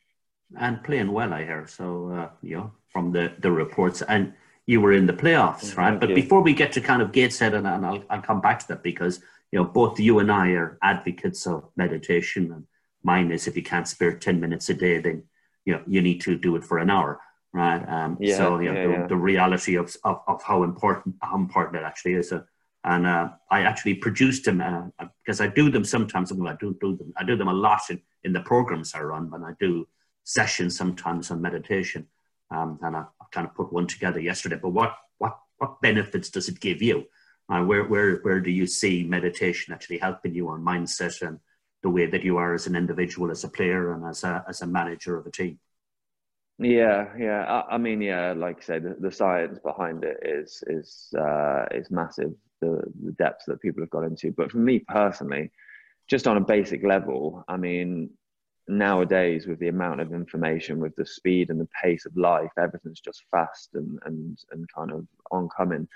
And 0.59 0.83
playing 0.83 1.13
well, 1.13 1.33
I 1.33 1.45
hear. 1.45 1.67
So, 1.67 2.11
uh, 2.11 2.29
you 2.43 2.57
know, 2.57 2.73
from 2.89 3.13
the, 3.13 3.33
the 3.39 3.51
reports, 3.51 4.03
and 4.03 4.35
you 4.67 4.81
were 4.81 4.93
in 4.93 5.07
the 5.07 5.13
playoffs, 5.13 5.77
right? 5.77 5.91
Thank 5.91 6.01
but 6.01 6.09
you. 6.11 6.15
before 6.15 6.43
we 6.43 6.53
get 6.53 6.73
to 6.73 6.81
kind 6.81 7.03
of 7.03 7.13
Gateshead, 7.13 7.55
and, 7.55 7.67
and 7.67 7.87
I'll, 7.87 8.05
I'll 8.11 8.23
come 8.23 8.41
back 8.41 8.59
to 8.61 8.69
that 8.69 8.83
because, 8.83 9.21
you 9.53 9.59
know, 9.59 9.65
both 9.65 9.99
you 9.99 10.19
and 10.19 10.31
I 10.31 10.51
are 10.51 10.79
advocates 10.83 11.47
of 11.47 11.69
meditation. 11.77 12.53
And 12.53 12.67
mine 13.03 13.31
is 13.31 13.47
if 13.47 13.57
you 13.57 13.63
can't 13.63 13.89
spare 13.89 14.17
10 14.17 14.41
minutes 14.41 14.69
a 14.69 14.75
day, 14.75 14.99
then, 14.99 15.25
you 15.65 15.75
know, 15.75 15.83
you 15.87 16.03
need 16.03 16.21
to 16.23 16.37
do 16.37 16.57
it 16.57 16.65
for 16.65 16.79
an 16.79 16.91
hour 16.91 17.21
right? 17.53 17.83
Um, 17.89 18.17
yeah, 18.21 18.37
so 18.37 18.59
you 18.59 18.73
know, 18.73 18.81
yeah, 18.81 18.87
the, 18.87 18.93
yeah. 18.93 19.07
the, 19.07 19.17
reality 19.17 19.75
of, 19.77 19.95
of, 20.05 20.21
of 20.29 20.43
how 20.43 20.63
important 20.63 21.17
how 21.21 21.37
important 21.37 21.83
it 21.83 21.85
actually 21.85 22.15
is. 22.15 22.29
So 22.29 22.45
and 22.85 23.07
uh, 23.07 23.29
I 23.51 23.63
actually 23.63 23.95
produced 23.95 24.45
them 24.45 24.61
uh, 24.61 25.07
because 25.23 25.41
I 25.41 25.49
do 25.49 25.71
them 25.71 25.85
sometimes. 25.85 26.33
I 26.33 26.57
do 26.59 26.77
do 26.81 26.97
them. 26.97 27.13
I 27.17 27.25
do 27.25 27.37
them 27.37 27.49
a 27.49 27.53
lot 27.53 27.83
in, 27.91 28.01
in 28.25 28.33
the 28.33 28.41
programs 28.41 28.95
I 28.95 29.01
run, 29.01 29.31
and 29.35 29.45
I 29.45 29.53
do 29.61 29.87
sessions 30.25 30.77
sometimes 30.77 31.31
on 31.31 31.43
meditation. 31.43 32.07
Um, 32.51 32.79
and 32.83 32.97
I, 32.97 33.01
I, 33.01 33.25
kind 33.31 33.47
of 33.47 33.55
put 33.55 33.73
one 33.73 33.87
together 33.87 34.19
yesterday. 34.19 34.59
But 34.61 34.71
what 34.71 34.97
what 35.19 35.39
what 35.59 35.81
benefits 35.83 36.31
does 36.31 36.49
it 36.49 36.61
give 36.61 36.81
you? 36.81 37.05
Uh, 37.51 37.63
where 37.65 37.85
where 37.85 38.17
where 38.23 38.41
do 38.41 38.51
you 38.51 38.67
see 38.67 39.05
meditation 39.05 39.75
actually 39.75 39.99
helping 39.99 40.35
you 40.35 40.49
on 40.49 40.65
mindset 40.65 41.21
and 41.27 41.39
the 41.83 41.91
way 41.91 42.07
that 42.07 42.25
you 42.25 42.39
are 42.39 42.55
as 42.55 42.67
an 42.67 42.77
individual, 42.77 43.31
as 43.31 43.45
a 43.45 43.49
player, 43.49 43.93
and 43.93 44.07
as 44.07 44.25
a 44.25 44.43
as 44.49 44.63
a 44.63 44.67
manager 44.67 45.19
of 45.19 45.27
a 45.27 45.31
team? 45.31 45.59
Yeah, 46.59 47.09
yeah. 47.19 47.45
I, 47.45 47.75
I 47.75 47.79
mean, 47.79 48.01
yeah. 48.01 48.33
Like 48.35 48.59
I 48.59 48.65
said, 48.65 48.83
the, 48.85 48.97
the, 48.99 49.13
science 49.13 49.59
behind 49.59 50.05
it 50.05 50.19
is 50.23 50.63
is 50.67 51.13
uh, 51.19 51.65
is 51.73 51.91
massive 51.91 52.33
the, 52.61 52.83
the 53.05 53.13
depths 53.13 53.45
that 53.47 53.61
people 53.61 53.83
have 53.83 53.91
got 53.91 54.05
into. 54.05 54.33
But 54.33 54.51
for 54.51 54.59
me 54.59 54.81
personally, 54.81 55.51
just 56.09 56.27
on 56.27 56.37
a 56.37 56.41
basic 56.41 56.83
level, 56.85 57.45
I 57.49 57.57
mean, 57.57 58.11
nowadays 58.69 59.47
with 59.47 59.59
the 59.59 59.69
amount 59.69 60.01
of 60.01 60.13
information, 60.13 60.81
with 60.81 60.95
the 60.97 61.07
speed 61.07 61.51
and 61.51 61.61
the 61.61 61.69
pace 61.83 62.07
of 62.07 62.17
life, 62.17 62.51
everything's 62.59 63.01
just 63.01 63.25
fast 63.31 63.71
and 63.75 63.99
and 64.05 64.39
and 64.53 64.67
kind 64.75 64.93
of 64.93 65.07
oncoming. 65.31 65.89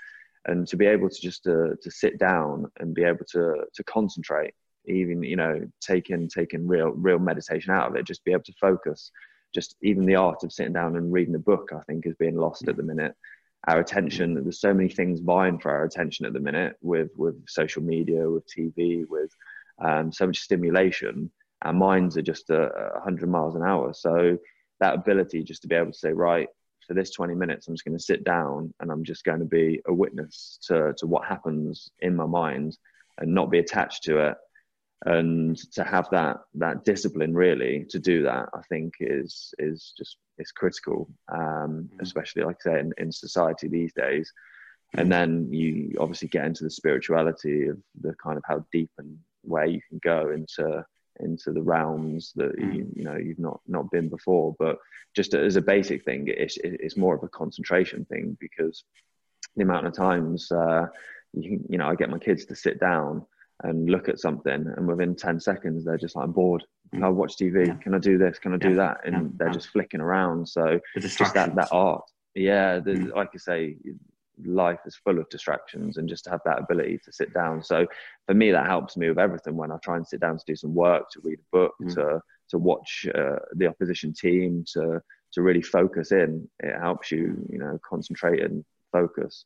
And 0.47 0.67
to 0.67 0.77
be 0.77 0.85
able 0.85 1.09
to 1.09 1.21
just 1.21 1.43
to, 1.43 1.71
uh, 1.71 1.75
to 1.81 1.91
sit 1.91 2.19
down 2.19 2.71
and 2.79 2.93
be 2.93 3.03
able 3.03 3.25
to 3.31 3.65
to 3.73 3.83
concentrate, 3.83 4.53
even 4.85 5.23
you 5.23 5.35
know, 5.35 5.67
taking 5.81 6.29
taking 6.29 6.67
real 6.67 6.89
real 6.89 7.19
meditation 7.19 7.71
out 7.71 7.89
of 7.89 7.95
it, 7.95 8.05
just 8.05 8.25
be 8.25 8.31
able 8.31 8.43
to 8.43 8.53
focus. 8.59 9.11
Just 9.53 9.77
even 9.81 10.05
the 10.05 10.15
art 10.15 10.43
of 10.43 10.51
sitting 10.51 10.73
down 10.73 10.97
and 10.97 11.13
reading 11.13 11.35
a 11.35 11.39
book, 11.39 11.71
I 11.73 11.79
think, 11.83 12.05
is 12.05 12.15
being 12.15 12.35
lost 12.35 12.67
at 12.67 12.75
the 12.75 12.83
minute 12.83 13.15
our 13.67 13.79
attention. 13.79 14.35
There's 14.35 14.61
so 14.61 14.73
many 14.73 14.89
things 14.89 15.19
vying 15.19 15.59
for 15.59 15.71
our 15.71 15.83
attention 15.83 16.25
at 16.25 16.33
the 16.33 16.39
minute 16.39 16.75
with 16.81 17.09
with 17.15 17.35
social 17.47 17.81
media, 17.81 18.29
with 18.29 18.45
TV, 18.47 19.05
with 19.09 19.31
um, 19.83 20.11
so 20.11 20.27
much 20.27 20.39
stimulation. 20.39 21.31
Our 21.63 21.73
minds 21.73 22.17
are 22.17 22.21
just 22.21 22.49
a, 22.49 22.69
a 22.97 23.01
hundred 23.01 23.29
miles 23.29 23.55
an 23.55 23.63
hour. 23.63 23.93
So 23.93 24.37
that 24.79 24.95
ability 24.95 25.43
just 25.43 25.61
to 25.63 25.67
be 25.67 25.75
able 25.75 25.91
to 25.91 25.97
say, 25.97 26.11
right, 26.11 26.47
for 26.85 26.93
this 26.93 27.11
20 27.11 27.33
minutes, 27.33 27.67
I'm 27.67 27.73
just 27.73 27.85
going 27.85 27.97
to 27.97 28.03
sit 28.03 28.23
down 28.23 28.73
and 28.79 28.91
I'm 28.91 29.03
just 29.03 29.23
going 29.23 29.39
to 29.39 29.45
be 29.45 29.81
a 29.87 29.93
witness 29.93 30.59
to 30.67 30.93
to 30.97 31.07
what 31.07 31.25
happens 31.25 31.89
in 31.99 32.15
my 32.15 32.25
mind 32.25 32.77
and 33.17 33.33
not 33.33 33.49
be 33.49 33.59
attached 33.59 34.03
to 34.03 34.19
it 34.19 34.37
and 35.05 35.57
to 35.71 35.83
have 35.83 36.09
that 36.09 36.37
that 36.55 36.83
discipline 36.83 37.33
really 37.33 37.85
to 37.89 37.99
do 37.99 38.23
that 38.23 38.49
i 38.53 38.61
think 38.69 38.93
is 38.99 39.53
is 39.59 39.93
just 39.97 40.17
is 40.37 40.51
critical 40.51 41.07
um, 41.31 41.39
mm-hmm. 41.39 42.01
especially 42.01 42.43
like 42.43 42.57
i 42.65 42.71
say 42.71 42.79
in, 42.79 42.93
in 42.97 43.11
society 43.11 43.67
these 43.67 43.93
days. 43.93 44.31
And 44.97 45.11
then 45.11 45.51
you 45.51 45.97
obviously 45.99 46.29
get 46.29 46.45
into 46.45 46.63
the 46.63 46.69
spirituality 46.69 47.67
of 47.67 47.77
the 47.99 48.13
kind 48.15 48.37
of 48.37 48.43
how 48.47 48.65
deep 48.71 48.89
and 48.97 49.17
where 49.41 49.65
you 49.65 49.81
can 49.89 49.99
go 50.03 50.31
into 50.31 50.85
into 51.21 51.51
the 51.53 51.61
realms 51.61 52.33
that 52.35 52.57
you, 52.57 52.91
you 52.93 53.03
know 53.03 53.15
you've 53.15 53.39
not 53.39 53.59
not 53.67 53.91
been 53.91 54.09
before. 54.09 54.55
But 54.57 54.77
just 55.15 55.33
as 55.33 55.57
a 55.57 55.61
basic 55.61 56.05
thing 56.05 56.25
it's 56.27 56.57
it's 56.63 56.95
more 56.95 57.15
of 57.15 57.23
a 57.23 57.27
concentration 57.29 58.05
thing 58.05 58.37
because 58.39 58.83
the 59.55 59.63
amount 59.63 59.87
of 59.87 59.93
times 59.93 60.51
uh, 60.51 60.87
you, 61.33 61.61
you 61.67 61.77
know 61.77 61.89
I 61.89 61.95
get 61.95 62.09
my 62.09 62.19
kids 62.19 62.45
to 62.45 62.55
sit 62.55 62.79
down 62.79 63.25
and 63.63 63.89
look 63.89 64.09
at 64.09 64.19
something, 64.19 64.73
and 64.75 64.87
within 64.87 65.15
ten 65.15 65.39
seconds 65.39 65.85
they're 65.85 65.97
just 65.97 66.15
like, 66.15 66.25
"I'm 66.25 66.31
bored. 66.31 66.63
Can 66.91 67.03
I 67.03 67.09
watch 67.09 67.37
TV? 67.37 67.67
Yeah. 67.67 67.75
Can 67.75 67.95
I 67.95 67.99
do 67.99 68.17
this? 68.17 68.39
Can 68.39 68.53
I 68.53 68.57
do 68.57 68.69
yeah. 68.69 68.75
that?" 68.75 68.97
And 69.05 69.15
yeah. 69.15 69.29
they're 69.37 69.53
just 69.53 69.69
flicking 69.69 70.01
around. 70.01 70.47
So 70.47 70.79
just 70.99 71.17
that 71.33 71.55
that 71.55 71.69
art, 71.71 72.03
yeah. 72.33 72.79
The, 72.79 72.91
mm. 72.91 73.15
Like 73.15 73.29
I 73.33 73.37
say, 73.37 73.77
life 74.43 74.79
is 74.85 74.95
full 74.95 75.19
of 75.19 75.29
distractions, 75.29 75.97
and 75.97 76.09
just 76.09 76.25
to 76.25 76.29
have 76.31 76.41
that 76.45 76.59
ability 76.59 76.99
to 77.05 77.11
sit 77.11 77.33
down. 77.33 77.63
So 77.63 77.85
for 78.27 78.33
me, 78.33 78.51
that 78.51 78.67
helps 78.67 78.97
me 78.97 79.09
with 79.09 79.19
everything. 79.19 79.55
When 79.55 79.71
I 79.71 79.77
try 79.77 79.95
and 79.97 80.07
sit 80.07 80.19
down 80.19 80.37
to 80.37 80.43
do 80.45 80.55
some 80.55 80.73
work, 80.73 81.09
to 81.11 81.21
read 81.23 81.39
a 81.39 81.57
book, 81.57 81.73
mm. 81.81 81.93
to 81.95 82.21
to 82.49 82.57
watch 82.57 83.07
uh, 83.15 83.39
the 83.55 83.67
opposition 83.67 84.13
team, 84.13 84.65
to 84.73 85.01
to 85.33 85.41
really 85.41 85.61
focus 85.61 86.11
in, 86.11 86.47
it 86.59 86.79
helps 86.79 87.11
you, 87.11 87.45
you 87.49 87.59
know, 87.59 87.77
concentrate 87.87 88.41
and 88.41 88.63
focus. 88.91 89.45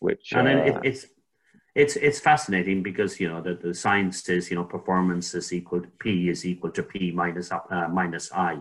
Which 0.00 0.32
and 0.32 0.48
uh, 0.48 0.62
it, 0.62 0.76
it's 0.82 1.06
it's 1.74 1.96
it's 1.96 2.20
fascinating 2.20 2.82
because 2.82 3.18
you 3.18 3.28
know 3.28 3.40
the, 3.40 3.54
the 3.54 3.74
science 3.74 4.22
says 4.22 4.50
you 4.50 4.56
know 4.56 4.64
performance 4.64 5.34
is 5.34 5.52
equal 5.52 5.80
to 5.80 5.88
p 5.98 6.28
is 6.28 6.46
equal 6.46 6.70
to 6.70 6.82
p 6.82 7.10
minus 7.10 7.50
uh, 7.50 7.88
minus 7.90 8.30
i 8.32 8.60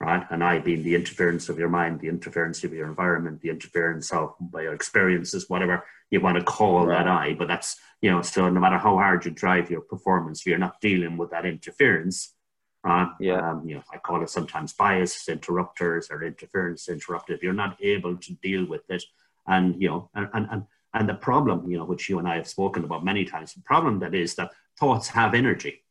right? 0.00 0.24
And 0.30 0.42
i 0.44 0.58
being 0.58 0.82
the 0.82 0.94
interference 0.94 1.48
of 1.48 1.58
your 1.58 1.68
mind 1.68 2.00
the 2.00 2.08
interference 2.08 2.62
of 2.62 2.72
your 2.72 2.86
environment 2.86 3.40
the 3.40 3.50
interference 3.50 4.12
of 4.12 4.34
by 4.40 4.62
your 4.62 4.74
experiences 4.74 5.50
whatever 5.50 5.84
you 6.10 6.20
want 6.20 6.38
to 6.38 6.44
call 6.44 6.86
right. 6.86 7.04
that 7.04 7.08
i. 7.08 7.34
But 7.34 7.48
that's 7.48 7.76
you 8.00 8.10
know 8.10 8.22
so 8.22 8.48
no 8.48 8.60
matter 8.60 8.78
how 8.78 8.96
hard 8.96 9.24
you 9.24 9.32
drive 9.32 9.70
your 9.70 9.80
performance 9.80 10.46
you're 10.46 10.58
not 10.58 10.80
dealing 10.80 11.16
with 11.16 11.30
that 11.30 11.46
interference 11.46 12.34
right? 12.84 13.08
Yeah. 13.18 13.50
Um, 13.50 13.68
you 13.68 13.74
know 13.76 13.82
i 13.92 13.98
call 13.98 14.22
it 14.22 14.30
sometimes 14.30 14.74
bias 14.74 15.28
interrupters 15.28 16.08
or 16.10 16.22
interference 16.22 16.88
interrupted. 16.88 17.40
You're 17.42 17.52
not 17.52 17.78
able 17.82 18.16
to 18.16 18.32
deal 18.34 18.64
with 18.66 18.88
it. 18.90 19.02
And 19.46 19.80
you 19.82 19.88
know 19.88 20.10
and, 20.14 20.28
and, 20.32 20.48
and 20.52 20.62
and 20.94 21.08
the 21.08 21.14
problem, 21.14 21.68
you 21.68 21.76
know, 21.76 21.84
which 21.84 22.08
you 22.08 22.18
and 22.20 22.28
I 22.28 22.36
have 22.36 22.46
spoken 22.46 22.84
about 22.84 23.04
many 23.04 23.24
times, 23.24 23.52
the 23.52 23.62
problem 23.62 23.98
that 23.98 24.14
is 24.14 24.36
that 24.36 24.52
thoughts 24.78 25.08
have 25.08 25.34
energy. 25.34 25.82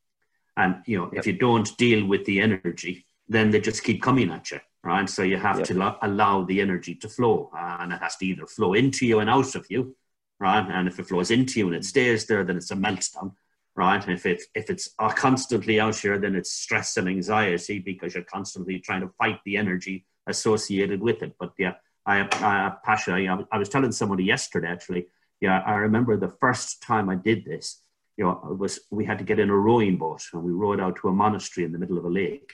And, 0.55 0.81
you 0.85 0.97
know, 0.97 1.09
yep. 1.11 1.19
if 1.19 1.27
you 1.27 1.33
don't 1.33 1.75
deal 1.77 2.05
with 2.05 2.23
the 2.25 2.39
energy, 2.39 3.05
then 3.27 3.51
they 3.51 3.59
just 3.59 3.83
keep 3.83 4.01
coming 4.01 4.31
at 4.31 4.49
you, 4.51 4.59
right? 4.83 5.09
So 5.09 5.23
you 5.23 5.37
have 5.37 5.57
yep. 5.57 5.67
to 5.67 5.73
lo- 5.73 5.97
allow 6.01 6.43
the 6.43 6.61
energy 6.61 6.95
to 6.95 7.09
flow. 7.09 7.51
Uh, 7.53 7.77
and 7.81 7.91
it 7.91 8.01
has 8.01 8.15
to 8.17 8.25
either 8.25 8.47
flow 8.47 8.73
into 8.73 9.05
you 9.05 9.19
and 9.19 9.29
out 9.29 9.55
of 9.55 9.65
you, 9.69 9.95
right? 10.39 10.65
And 10.69 10.87
if 10.87 10.99
it 10.99 11.07
flows 11.07 11.31
into 11.31 11.59
you 11.59 11.67
and 11.67 11.75
it 11.75 11.85
stays 11.85 12.25
there, 12.25 12.45
then 12.45 12.57
it's 12.57 12.71
a 12.71 12.75
meltdown, 12.75 13.33
right? 13.75 14.01
And 14.01 14.13
if, 14.13 14.25
it, 14.25 14.43
if 14.55 14.69
it's 14.69 14.89
uh, 14.99 15.09
constantly 15.09 15.81
out 15.81 15.97
here, 15.97 16.17
then 16.17 16.35
it's 16.35 16.51
stress 16.51 16.95
and 16.95 17.09
anxiety 17.09 17.79
because 17.79 18.13
you're 18.13 18.23
constantly 18.23 18.79
trying 18.79 19.01
to 19.01 19.09
fight 19.17 19.39
the 19.43 19.57
energy 19.57 20.05
associated 20.27 21.01
with 21.01 21.23
it. 21.23 21.35
But 21.37 21.53
yeah, 21.57 21.73
I, 22.05 22.21
I 22.21 22.73
Pasha, 22.83 23.13
I, 23.13 23.45
I 23.51 23.57
was 23.57 23.69
telling 23.69 23.91
somebody 23.91 24.23
yesterday 24.23 24.67
actually. 24.67 25.07
Yeah, 25.41 25.61
I 25.65 25.75
remember 25.75 26.15
the 26.15 26.35
first 26.39 26.81
time 26.81 27.09
I 27.09 27.15
did 27.15 27.43
this. 27.45 27.81
You 28.17 28.25
know, 28.25 28.47
it 28.51 28.57
was 28.57 28.79
we 28.91 29.05
had 29.05 29.17
to 29.17 29.23
get 29.23 29.39
in 29.39 29.49
a 29.49 29.55
rowing 29.55 29.97
boat 29.97 30.21
and 30.33 30.43
we 30.43 30.51
rowed 30.51 30.79
out 30.79 30.97
to 30.97 31.09
a 31.09 31.13
monastery 31.13 31.65
in 31.65 31.71
the 31.71 31.79
middle 31.79 31.97
of 31.97 32.05
a 32.05 32.09
lake, 32.09 32.53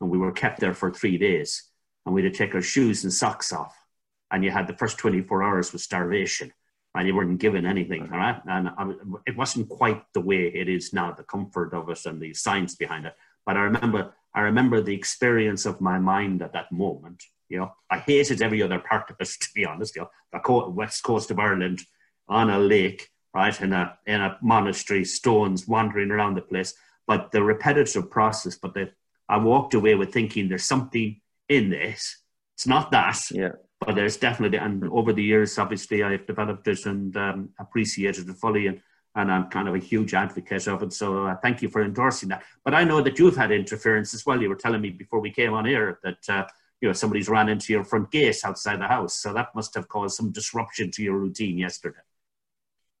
and 0.00 0.10
we 0.10 0.18
were 0.18 0.32
kept 0.32 0.60
there 0.60 0.74
for 0.74 0.90
three 0.90 1.18
days. 1.18 1.70
And 2.04 2.14
we 2.14 2.22
had 2.22 2.32
to 2.32 2.38
take 2.38 2.54
our 2.54 2.62
shoes 2.62 3.04
and 3.04 3.12
socks 3.12 3.52
off, 3.52 3.74
and 4.30 4.44
you 4.44 4.50
had 4.50 4.66
the 4.66 4.76
first 4.76 4.98
twenty 4.98 5.22
four 5.22 5.42
hours 5.42 5.72
with 5.72 5.82
starvation, 5.82 6.52
and 6.94 7.06
you 7.06 7.14
weren't 7.14 7.38
given 7.38 7.66
anything. 7.66 8.02
All 8.12 8.18
right, 8.18 8.40
and 8.46 8.68
I, 8.68 8.92
it 9.26 9.36
wasn't 9.36 9.68
quite 9.68 10.04
the 10.12 10.20
way 10.20 10.46
it 10.46 10.68
is 10.68 10.92
now, 10.92 11.12
the 11.12 11.24
comfort 11.24 11.74
of 11.74 11.88
it 11.88 12.04
and 12.06 12.20
the 12.20 12.34
science 12.34 12.74
behind 12.74 13.06
it. 13.06 13.14
But 13.44 13.56
I 13.56 13.60
remember, 13.60 14.14
I 14.34 14.40
remember 14.40 14.80
the 14.80 14.94
experience 14.94 15.66
of 15.66 15.80
my 15.80 15.98
mind 15.98 16.42
at 16.42 16.52
that 16.52 16.70
moment 16.70 17.24
you 17.48 17.58
know, 17.58 17.72
I 17.90 17.98
hated 17.98 18.42
every 18.42 18.62
other 18.62 18.78
part 18.78 19.10
of 19.10 19.16
it, 19.20 19.24
to 19.40 19.48
be 19.54 19.64
honest. 19.64 19.96
You 19.96 20.02
know, 20.02 20.10
the 20.32 20.70
west 20.70 21.02
coast 21.02 21.30
of 21.30 21.38
Ireland 21.38 21.82
on 22.28 22.50
a 22.50 22.58
lake, 22.58 23.08
right, 23.34 23.58
in 23.60 23.72
a 23.72 23.98
in 24.06 24.20
a 24.20 24.38
monastery, 24.42 25.04
stones 25.04 25.68
wandering 25.68 26.10
around 26.10 26.34
the 26.34 26.42
place. 26.42 26.74
But 27.06 27.30
the 27.30 27.42
repetitive 27.42 28.10
process, 28.10 28.56
but 28.56 28.74
the, 28.74 28.90
I 29.28 29.36
walked 29.36 29.74
away 29.74 29.94
with 29.94 30.12
thinking 30.12 30.48
there's 30.48 30.64
something 30.64 31.20
in 31.48 31.70
this. 31.70 32.22
It's 32.54 32.66
not 32.66 32.90
that, 32.90 33.20
yeah. 33.30 33.50
But 33.78 33.94
there's 33.94 34.16
definitely, 34.16 34.56
and 34.56 34.82
over 34.84 35.12
the 35.12 35.22
years, 35.22 35.58
obviously, 35.58 36.02
I've 36.02 36.26
developed 36.26 36.66
it 36.66 36.86
and 36.86 37.14
um, 37.16 37.50
appreciated 37.60 38.28
it 38.28 38.36
fully, 38.36 38.66
and 38.68 38.80
and 39.14 39.32
I'm 39.32 39.48
kind 39.48 39.66
of 39.66 39.74
a 39.74 39.78
huge 39.78 40.12
advocate 40.12 40.66
of 40.66 40.82
it. 40.82 40.92
So 40.92 41.26
uh, 41.26 41.36
thank 41.42 41.62
you 41.62 41.70
for 41.70 41.82
endorsing 41.82 42.28
that. 42.30 42.42
But 42.64 42.74
I 42.74 42.84
know 42.84 43.00
that 43.00 43.18
you've 43.18 43.36
had 43.36 43.50
interference 43.50 44.12
as 44.12 44.26
well. 44.26 44.40
You 44.42 44.50
were 44.50 44.56
telling 44.56 44.82
me 44.82 44.90
before 44.90 45.20
we 45.20 45.30
came 45.30 45.54
on 45.54 45.66
air 45.66 45.98
that. 46.02 46.18
Uh, 46.28 46.44
you 46.80 46.88
know 46.88 46.92
somebody's 46.92 47.28
ran 47.28 47.48
into 47.48 47.72
your 47.72 47.84
front 47.84 48.10
gate 48.10 48.38
outside 48.44 48.80
the 48.80 48.88
house. 48.88 49.14
So 49.14 49.32
that 49.32 49.54
must 49.54 49.74
have 49.74 49.88
caused 49.88 50.16
some 50.16 50.30
disruption 50.30 50.90
to 50.92 51.02
your 51.02 51.18
routine 51.18 51.58
yesterday. 51.58 51.98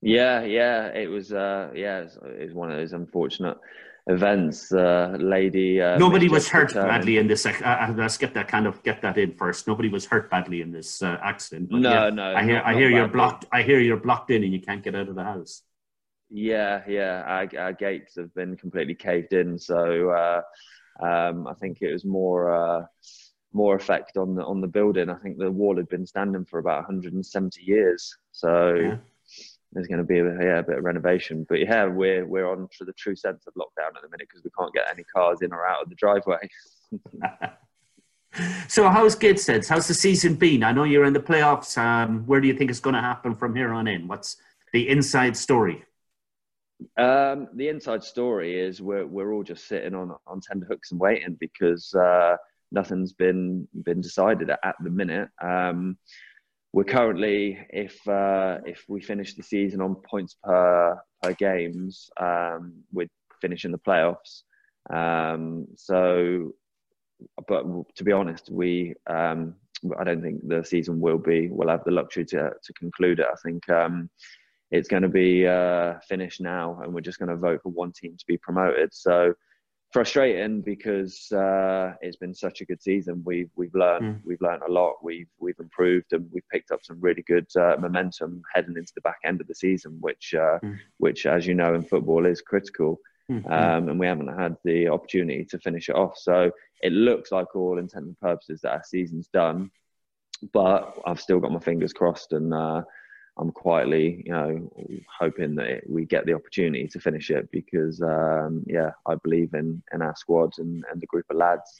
Yeah, 0.02 0.42
yeah, 0.44 0.88
it 0.88 1.08
was. 1.08 1.32
Uh, 1.32 1.70
yeah, 1.74 2.00
it 2.00 2.44
was, 2.44 2.54
one 2.54 2.70
of 2.70 2.76
those 2.76 2.92
unfortunate 2.92 3.58
events. 4.06 4.72
Uh, 4.72 5.16
lady. 5.18 5.80
Uh, 5.80 5.98
Nobody 5.98 6.28
was 6.28 6.48
hurt 6.48 6.74
badly 6.74 7.18
in 7.18 7.26
this. 7.26 7.44
Uh, 7.46 7.94
let's 7.96 8.18
get 8.18 8.34
that 8.34 8.48
kind 8.48 8.66
of 8.66 8.82
get 8.82 9.02
that 9.02 9.18
in 9.18 9.32
first. 9.32 9.66
Nobody 9.66 9.88
was 9.88 10.06
hurt 10.06 10.30
badly 10.30 10.60
in 10.60 10.70
this 10.70 11.02
uh, 11.02 11.18
accident. 11.22 11.70
no, 11.70 11.90
yeah, 11.90 12.10
no. 12.10 12.34
I 12.34 12.44
hear. 12.44 12.56
Not, 12.56 12.66
I 12.66 12.74
hear 12.74 12.90
you're 12.90 13.08
blocked. 13.08 13.46
I 13.52 13.62
hear 13.62 13.80
you're 13.80 13.96
blocked 13.96 14.30
in 14.30 14.44
and 14.44 14.52
you 14.52 14.60
can't 14.60 14.82
get 14.82 14.94
out 14.94 15.08
of 15.08 15.14
the 15.14 15.24
house. 15.24 15.62
Yeah, 16.30 16.82
yeah. 16.88 17.22
Our, 17.26 17.48
our 17.58 17.72
gates 17.72 18.16
have 18.16 18.34
been 18.34 18.56
completely 18.56 18.94
caved 18.94 19.32
in. 19.32 19.58
So 19.58 20.10
uh, 20.10 20.42
um, 21.02 21.46
I 21.46 21.54
think 21.54 21.78
it 21.80 21.92
was 21.92 22.04
more. 22.04 22.54
Uh, 22.54 22.82
more 23.56 23.74
effect 23.74 24.18
on 24.18 24.34
the 24.34 24.44
on 24.44 24.60
the 24.60 24.68
building. 24.68 25.08
I 25.08 25.14
think 25.14 25.38
the 25.38 25.50
wall 25.50 25.76
had 25.76 25.88
been 25.88 26.06
standing 26.06 26.44
for 26.44 26.58
about 26.58 26.86
170 26.86 27.62
years, 27.62 28.14
so 28.30 28.74
yeah. 28.74 28.96
there's 29.72 29.88
going 29.88 29.98
to 29.98 30.04
be 30.04 30.18
a, 30.18 30.24
yeah, 30.24 30.58
a 30.58 30.62
bit 30.62 30.78
of 30.78 30.84
renovation. 30.84 31.46
But 31.48 31.60
yeah, 31.60 31.86
we're 31.86 32.26
we're 32.26 32.48
on 32.48 32.68
to 32.78 32.84
the 32.84 32.92
true 32.92 33.16
sense 33.16 33.46
of 33.46 33.54
lockdown 33.54 33.96
at 33.96 34.02
the 34.02 34.10
minute 34.10 34.28
because 34.28 34.44
we 34.44 34.50
can't 34.56 34.74
get 34.74 34.90
any 34.92 35.04
cars 35.04 35.40
in 35.40 35.52
or 35.52 35.66
out 35.66 35.82
of 35.82 35.88
the 35.88 35.94
driveway. 35.94 36.48
so 38.68 38.88
how's 38.90 39.14
Gateshead? 39.14 39.66
How's 39.66 39.88
the 39.88 39.94
season 39.94 40.34
been? 40.34 40.62
I 40.62 40.72
know 40.72 40.84
you're 40.84 41.06
in 41.06 41.14
the 41.14 41.20
playoffs. 41.20 41.78
Um, 41.78 42.26
where 42.26 42.42
do 42.42 42.46
you 42.46 42.54
think 42.54 42.70
it's 42.70 42.80
going 42.80 42.94
to 42.94 43.00
happen 43.00 43.34
from 43.34 43.56
here 43.56 43.72
on 43.72 43.88
in? 43.88 44.06
What's 44.06 44.36
the 44.74 44.86
inside 44.88 45.34
story? 45.34 45.82
Um, 46.98 47.48
the 47.54 47.70
inside 47.70 48.04
story 48.04 48.60
is 48.60 48.82
we're 48.82 49.06
we're 49.06 49.32
all 49.32 49.42
just 49.42 49.66
sitting 49.66 49.94
on 49.94 50.14
on 50.26 50.42
tender 50.42 50.66
hooks 50.66 50.90
and 50.90 51.00
waiting 51.00 51.38
because. 51.40 51.94
Uh, 51.94 52.36
nothing's 52.72 53.12
been 53.12 53.68
been 53.84 54.00
decided 54.00 54.50
at, 54.50 54.74
the 54.82 54.90
minute. 54.90 55.28
Um, 55.42 55.98
we're 56.72 56.84
currently, 56.84 57.58
if 57.70 58.06
uh, 58.06 58.58
if 58.66 58.84
we 58.88 59.00
finish 59.00 59.34
the 59.34 59.42
season 59.42 59.80
on 59.80 59.96
points 59.96 60.36
per 60.42 60.98
per 61.22 61.32
games, 61.34 62.10
um, 62.20 62.74
we're 62.92 63.08
finishing 63.40 63.72
the 63.72 63.78
playoffs. 63.78 64.42
Um, 64.92 65.66
so, 65.76 66.52
but 67.48 67.64
to 67.96 68.04
be 68.04 68.12
honest, 68.12 68.50
we 68.50 68.94
um, 69.08 69.54
I 69.98 70.04
don't 70.04 70.22
think 70.22 70.46
the 70.46 70.64
season 70.64 71.00
will 71.00 71.18
be. 71.18 71.48
We'll 71.48 71.68
have 71.68 71.84
the 71.84 71.92
luxury 71.92 72.24
to 72.26 72.50
to 72.62 72.72
conclude 72.74 73.20
it. 73.20 73.26
I 73.30 73.36
think 73.42 73.68
um, 73.70 74.10
it's 74.70 74.88
going 74.88 75.02
to 75.02 75.08
be 75.08 75.46
uh, 75.46 75.94
finished 76.08 76.40
now, 76.40 76.80
and 76.82 76.92
we're 76.92 77.00
just 77.00 77.18
going 77.18 77.28
to 77.28 77.36
vote 77.36 77.60
for 77.62 77.70
one 77.70 77.92
team 77.92 78.16
to 78.18 78.24
be 78.26 78.36
promoted. 78.38 78.92
So 78.92 79.34
frustrating 79.92 80.60
because 80.60 81.30
uh, 81.32 81.94
it's 82.00 82.16
been 82.16 82.34
such 82.34 82.60
a 82.60 82.64
good 82.64 82.82
season. 82.82 83.22
We've 83.24 83.50
we've 83.56 83.74
learned 83.74 84.04
mm. 84.04 84.20
we've 84.24 84.40
learned 84.40 84.62
a 84.66 84.70
lot. 84.70 84.96
We've 85.02 85.28
we've 85.38 85.58
improved 85.58 86.12
and 86.12 86.28
we've 86.32 86.48
picked 86.50 86.70
up 86.70 86.84
some 86.84 87.00
really 87.00 87.22
good 87.22 87.46
uh, 87.56 87.76
momentum 87.78 88.42
heading 88.54 88.76
into 88.76 88.92
the 88.94 89.00
back 89.00 89.18
end 89.24 89.40
of 89.40 89.46
the 89.46 89.54
season, 89.54 89.96
which 90.00 90.34
uh, 90.34 90.58
mm. 90.62 90.78
which, 90.98 91.26
as 91.26 91.46
you 91.46 91.54
know, 91.54 91.74
in 91.74 91.82
football 91.82 92.26
is 92.26 92.40
critical. 92.40 92.98
Mm-hmm. 93.30 93.50
Um, 93.50 93.88
and 93.88 93.98
we 93.98 94.06
haven't 94.06 94.38
had 94.38 94.56
the 94.64 94.86
opportunity 94.86 95.44
to 95.46 95.58
finish 95.58 95.88
it 95.88 95.96
off. 95.96 96.16
So 96.16 96.52
it 96.80 96.92
looks 96.92 97.32
like, 97.32 97.56
all 97.56 97.78
intents 97.78 98.06
and 98.06 98.20
purposes, 98.20 98.60
that 98.60 98.70
our 98.70 98.84
season's 98.84 99.26
done. 99.26 99.72
But 100.52 100.96
I've 101.04 101.20
still 101.20 101.40
got 101.40 101.50
my 101.50 101.58
fingers 101.58 101.92
crossed, 101.92 102.32
and 102.32 102.54
uh, 102.54 102.82
I'm 103.38 103.52
quietly, 103.52 104.22
you 104.24 104.32
know, 104.32 104.70
hoping 105.18 105.54
that 105.56 105.82
we 105.88 106.06
get 106.06 106.24
the 106.24 106.32
opportunity 106.32 106.88
to 106.88 107.00
finish 107.00 107.30
it 107.30 107.50
because, 107.50 108.00
um, 108.00 108.64
yeah, 108.66 108.92
I 109.06 109.16
believe 109.16 109.52
in, 109.52 109.82
in 109.92 110.00
our 110.00 110.16
squad 110.16 110.52
and, 110.58 110.84
and 110.90 111.00
the 111.00 111.06
group 111.06 111.26
of 111.28 111.36
lads, 111.36 111.70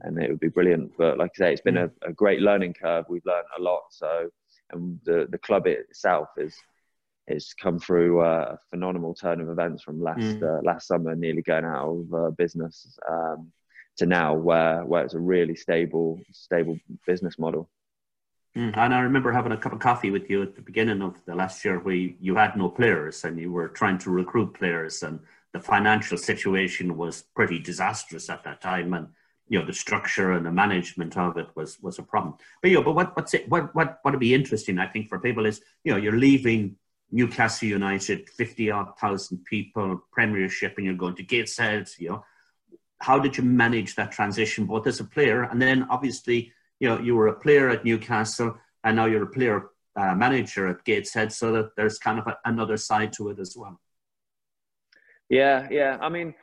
and 0.00 0.20
it 0.20 0.28
would 0.28 0.40
be 0.40 0.48
brilliant. 0.48 0.92
But 0.98 1.18
like 1.18 1.30
I 1.36 1.38
say, 1.38 1.52
it's 1.52 1.62
been 1.62 1.76
a, 1.76 1.90
a 2.02 2.12
great 2.12 2.40
learning 2.40 2.74
curve. 2.74 3.04
We've 3.08 3.24
learned 3.26 3.46
a 3.56 3.62
lot. 3.62 3.82
So, 3.90 4.28
and 4.72 4.98
the 5.04 5.28
the 5.30 5.38
club 5.38 5.66
itself 5.66 6.28
is 6.36 6.56
has 7.28 7.54
come 7.54 7.78
through 7.78 8.22
a 8.22 8.58
phenomenal 8.70 9.14
turn 9.14 9.40
of 9.40 9.48
events 9.48 9.82
from 9.82 10.02
last 10.02 10.20
mm. 10.20 10.42
uh, 10.42 10.62
last 10.62 10.88
summer, 10.88 11.14
nearly 11.14 11.42
going 11.42 11.64
out 11.64 11.88
of 11.88 12.14
uh, 12.14 12.30
business, 12.30 12.98
um, 13.08 13.52
to 13.98 14.06
now 14.06 14.34
where 14.34 14.84
where 14.84 15.04
it's 15.04 15.14
a 15.14 15.20
really 15.20 15.54
stable 15.54 16.20
stable 16.32 16.76
business 17.06 17.38
model. 17.38 17.70
Mm, 18.56 18.76
and 18.76 18.94
I 18.94 19.00
remember 19.00 19.32
having 19.32 19.50
a 19.52 19.56
cup 19.56 19.72
of 19.72 19.80
coffee 19.80 20.12
with 20.12 20.30
you 20.30 20.42
at 20.42 20.54
the 20.54 20.62
beginning 20.62 21.02
of 21.02 21.16
the 21.24 21.34
last 21.34 21.64
year 21.64 21.80
where 21.80 21.94
you 21.94 22.36
had 22.36 22.56
no 22.56 22.68
players 22.68 23.24
and 23.24 23.38
you 23.38 23.50
were 23.50 23.68
trying 23.68 23.98
to 23.98 24.10
recruit 24.10 24.54
players 24.54 25.02
and 25.02 25.18
the 25.52 25.60
financial 25.60 26.16
situation 26.16 26.96
was 26.96 27.22
pretty 27.34 27.58
disastrous 27.58 28.30
at 28.30 28.44
that 28.44 28.60
time 28.60 28.92
and 28.92 29.08
you 29.48 29.58
know 29.58 29.66
the 29.66 29.72
structure 29.72 30.32
and 30.32 30.46
the 30.46 30.52
management 30.52 31.16
of 31.16 31.36
it 31.36 31.48
was 31.54 31.80
was 31.80 31.98
a 31.98 32.02
problem. 32.02 32.34
But 32.62 32.70
you 32.70 32.76
know, 32.76 32.82
but 32.82 32.94
what 32.94 33.16
what's 33.16 33.34
it 33.34 33.48
what 33.48 33.74
what 33.74 33.98
what 34.02 34.12
would 34.12 34.20
be 34.20 34.34
interesting 34.34 34.78
I 34.78 34.86
think 34.86 35.08
for 35.08 35.18
people 35.18 35.46
is 35.46 35.60
you 35.82 35.92
know 35.92 35.98
you're 35.98 36.18
leaving 36.18 36.76
Newcastle 37.10 37.68
United, 37.68 38.28
50 38.28 38.70
odd 38.70 38.98
thousand 38.98 39.44
people, 39.44 40.02
Premiership, 40.10 40.74
and 40.76 40.86
you're 40.86 40.96
going 40.96 41.14
to 41.16 41.22
Gateshead, 41.22 41.88
you 41.98 42.08
know. 42.08 42.24
How 43.00 43.18
did 43.18 43.36
you 43.36 43.44
manage 43.44 43.96
that 43.96 44.12
transition, 44.12 44.64
both 44.64 44.86
as 44.86 45.00
a 45.00 45.04
player 45.04 45.42
and 45.42 45.60
then 45.60 45.86
obviously, 45.90 46.52
you 46.80 46.88
know, 46.88 46.98
you 46.98 47.14
were 47.14 47.28
a 47.28 47.38
player 47.38 47.70
at 47.70 47.84
Newcastle 47.84 48.56
and 48.84 48.96
now 48.96 49.06
you're 49.06 49.24
a 49.24 49.30
player 49.30 49.70
uh, 49.96 50.14
manager 50.14 50.68
at 50.68 50.84
Gateshead, 50.84 51.32
so 51.32 51.52
that 51.52 51.70
there's 51.76 51.98
kind 51.98 52.18
of 52.18 52.26
a, 52.26 52.36
another 52.44 52.76
side 52.76 53.12
to 53.14 53.30
it 53.30 53.38
as 53.38 53.54
well. 53.56 53.80
Yeah, 55.28 55.68
yeah. 55.70 55.98
I 56.00 56.08
mean, 56.08 56.34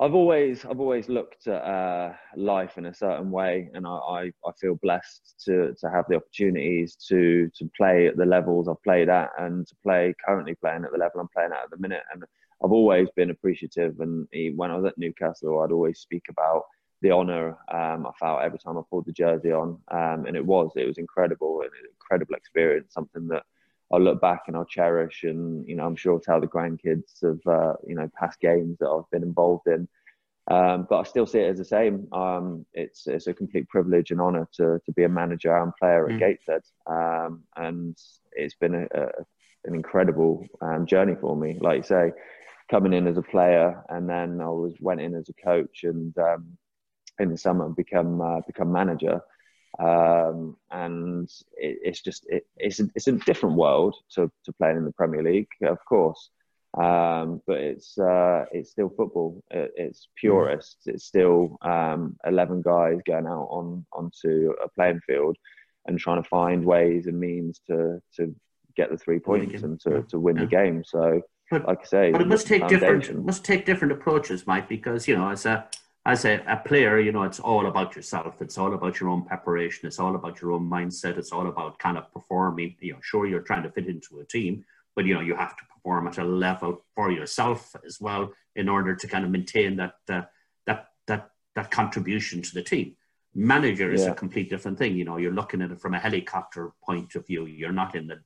I've 0.00 0.14
always 0.14 0.64
I've 0.64 0.80
always 0.80 1.08
looked 1.08 1.46
at 1.46 1.62
uh, 1.62 2.14
life 2.36 2.78
in 2.78 2.86
a 2.86 2.94
certain 2.94 3.30
way, 3.30 3.70
and 3.74 3.86
I, 3.86 3.90
I, 3.90 4.32
I, 4.46 4.52
feel 4.58 4.76
blessed 4.76 5.34
to 5.44 5.74
to 5.78 5.90
have 5.90 6.06
the 6.08 6.16
opportunities 6.16 6.96
to 7.08 7.50
to 7.54 7.70
play 7.76 8.06
at 8.06 8.16
the 8.16 8.24
levels 8.24 8.66
I've 8.66 8.82
played 8.82 9.10
at, 9.10 9.30
and 9.38 9.66
to 9.66 9.74
play 9.82 10.14
currently 10.26 10.54
playing 10.54 10.84
at 10.84 10.92
the 10.92 10.98
level 10.98 11.20
I'm 11.20 11.28
playing 11.34 11.52
at 11.52 11.64
at 11.64 11.70
the 11.70 11.76
minute. 11.76 12.02
And 12.14 12.24
I've 12.64 12.72
always 12.72 13.08
been 13.14 13.30
appreciative. 13.30 14.00
And 14.00 14.26
when 14.56 14.70
I 14.70 14.76
was 14.76 14.86
at 14.86 14.98
Newcastle, 14.98 15.60
I'd 15.60 15.72
always 15.72 15.98
speak 15.98 16.24
about 16.30 16.64
the 17.02 17.12
honour 17.12 17.56
um, 17.72 18.06
I 18.06 18.12
felt 18.18 18.42
every 18.42 18.58
time 18.58 18.78
I 18.78 18.82
pulled 18.88 19.06
the 19.06 19.12
jersey 19.12 19.52
on, 19.52 19.78
um, 19.90 20.26
and 20.26 20.36
it 20.36 20.44
was 20.44 20.72
it 20.76 20.86
was 20.86 20.98
incredible, 20.98 21.62
an 21.62 21.70
incredible 21.92 22.34
experience, 22.34 22.92
something 22.92 23.28
that 23.28 23.44
I'll 23.92 24.00
look 24.00 24.20
back 24.20 24.42
and 24.46 24.56
I'll 24.56 24.64
cherish, 24.64 25.24
and 25.24 25.66
you 25.68 25.76
know 25.76 25.86
I'm 25.86 25.96
sure 25.96 26.14
I'll 26.14 26.20
tell 26.20 26.40
the 26.40 26.46
grandkids 26.46 27.22
of 27.22 27.40
uh, 27.46 27.74
you 27.86 27.94
know 27.94 28.10
past 28.18 28.40
games 28.40 28.78
that 28.80 28.88
I've 28.88 29.10
been 29.10 29.22
involved 29.22 29.66
in. 29.66 29.88
Um, 30.50 30.86
but 30.90 30.98
I 30.98 31.02
still 31.04 31.26
see 31.26 31.38
it 31.38 31.50
as 31.50 31.58
the 31.58 31.64
same. 31.64 32.08
Um, 32.12 32.66
it's 32.72 33.06
it's 33.06 33.28
a 33.28 33.34
complete 33.34 33.68
privilege 33.68 34.10
and 34.10 34.20
honour 34.20 34.48
to 34.54 34.80
to 34.84 34.92
be 34.92 35.04
a 35.04 35.08
manager 35.08 35.56
and 35.56 35.74
player 35.76 36.06
at 36.06 36.12
mm. 36.12 36.18
Gateshead, 36.18 36.62
um, 36.86 37.44
and 37.56 37.96
it's 38.32 38.54
been 38.54 38.74
a, 38.74 38.86
a, 38.94 39.06
an 39.64 39.74
incredible 39.74 40.46
um, 40.60 40.86
journey 40.86 41.16
for 41.20 41.36
me. 41.36 41.58
Like 41.60 41.78
you 41.78 41.82
say, 41.82 42.12
coming 42.70 42.92
in 42.92 43.06
as 43.06 43.16
a 43.16 43.22
player, 43.22 43.82
and 43.88 44.08
then 44.08 44.40
I 44.40 44.48
was 44.48 44.74
went 44.80 45.00
in 45.00 45.14
as 45.14 45.28
a 45.28 45.34
coach, 45.34 45.84
and 45.84 46.16
um, 46.18 46.56
in 47.20 47.30
the 47.30 47.38
summer 47.38 47.68
become 47.68 48.20
uh, 48.20 48.40
become 48.46 48.72
manager 48.72 49.22
um, 49.78 50.56
and 50.70 51.30
it, 51.56 51.78
it's 51.82 52.00
just 52.00 52.26
it, 52.28 52.46
it's 52.56 52.80
a, 52.80 52.88
it's 52.94 53.06
a 53.06 53.12
different 53.12 53.56
world 53.56 53.94
to, 54.14 54.30
to 54.44 54.52
playing 54.52 54.76
in 54.78 54.84
the 54.84 54.92
Premier 54.92 55.22
League, 55.22 55.48
of 55.62 55.78
course, 55.84 56.30
um, 56.76 57.40
but 57.46 57.58
it's 57.58 57.96
uh, 57.98 58.46
it's 58.52 58.70
still 58.70 58.88
football. 58.88 59.42
It, 59.50 59.72
it's 59.76 60.08
purist. 60.16 60.78
It's 60.86 61.04
still 61.04 61.56
um, 61.62 62.16
eleven 62.26 62.62
guys 62.62 62.98
going 63.06 63.26
out 63.26 63.48
on 63.50 63.86
onto 63.92 64.54
a 64.62 64.68
playing 64.68 65.00
field 65.06 65.36
and 65.86 65.98
trying 65.98 66.22
to 66.22 66.28
find 66.28 66.64
ways 66.64 67.06
and 67.06 67.18
means 67.18 67.60
to 67.68 68.02
to 68.16 68.34
get 68.76 68.90
the 68.90 68.98
three 68.98 69.18
points 69.18 69.62
and 69.62 69.80
to, 69.80 70.02
to 70.10 70.18
win 70.18 70.36
the 70.36 70.46
game. 70.46 70.84
So, 70.84 71.22
but, 71.50 71.66
like 71.66 71.80
I 71.80 71.84
say, 71.84 72.10
but 72.12 72.20
it 72.20 72.28
must 72.28 72.46
take 72.46 72.66
different 72.66 73.24
must 73.24 73.44
take 73.44 73.66
different 73.66 73.92
approaches, 73.92 74.46
Mike, 74.46 74.68
because 74.68 75.06
you 75.06 75.16
know 75.16 75.30
as 75.30 75.46
a 75.46 75.68
as 76.10 76.24
a, 76.24 76.42
a 76.46 76.56
player, 76.56 76.98
you 76.98 77.12
know, 77.12 77.22
it's 77.22 77.40
all 77.40 77.66
about 77.66 77.94
yourself. 77.96 78.42
It's 78.42 78.58
all 78.58 78.74
about 78.74 79.00
your 79.00 79.08
own 79.08 79.24
preparation. 79.24 79.86
It's 79.86 79.98
all 79.98 80.14
about 80.14 80.40
your 80.40 80.52
own 80.52 80.68
mindset. 80.68 81.16
It's 81.16 81.32
all 81.32 81.46
about 81.46 81.78
kind 81.78 81.96
of 81.96 82.12
performing. 82.12 82.76
You 82.80 82.94
know, 82.94 82.98
sure, 83.02 83.26
you're 83.26 83.40
trying 83.40 83.62
to 83.62 83.70
fit 83.70 83.86
into 83.86 84.20
a 84.20 84.24
team, 84.24 84.64
but 84.94 85.04
you 85.06 85.14
know, 85.14 85.20
you 85.20 85.36
have 85.36 85.56
to 85.56 85.64
perform 85.72 86.08
at 86.08 86.18
a 86.18 86.24
level 86.24 86.84
for 86.94 87.10
yourself 87.10 87.74
as 87.86 88.00
well 88.00 88.32
in 88.56 88.68
order 88.68 88.94
to 88.94 89.06
kind 89.06 89.24
of 89.24 89.30
maintain 89.30 89.76
that 89.76 89.94
uh, 90.08 90.22
that 90.66 90.88
that 91.06 91.30
that 91.54 91.70
contribution 91.70 92.42
to 92.42 92.54
the 92.54 92.62
team. 92.62 92.96
Manager 93.34 93.92
is 93.92 94.02
yeah. 94.02 94.10
a 94.10 94.14
complete 94.14 94.50
different 94.50 94.78
thing. 94.78 94.96
You 94.96 95.04
know, 95.04 95.16
you're 95.16 95.32
looking 95.32 95.62
at 95.62 95.70
it 95.70 95.80
from 95.80 95.94
a 95.94 96.00
helicopter 96.00 96.72
point 96.82 97.14
of 97.14 97.26
view. 97.26 97.46
You're 97.46 97.72
not 97.72 97.94
in 97.94 98.08
the, 98.08 98.20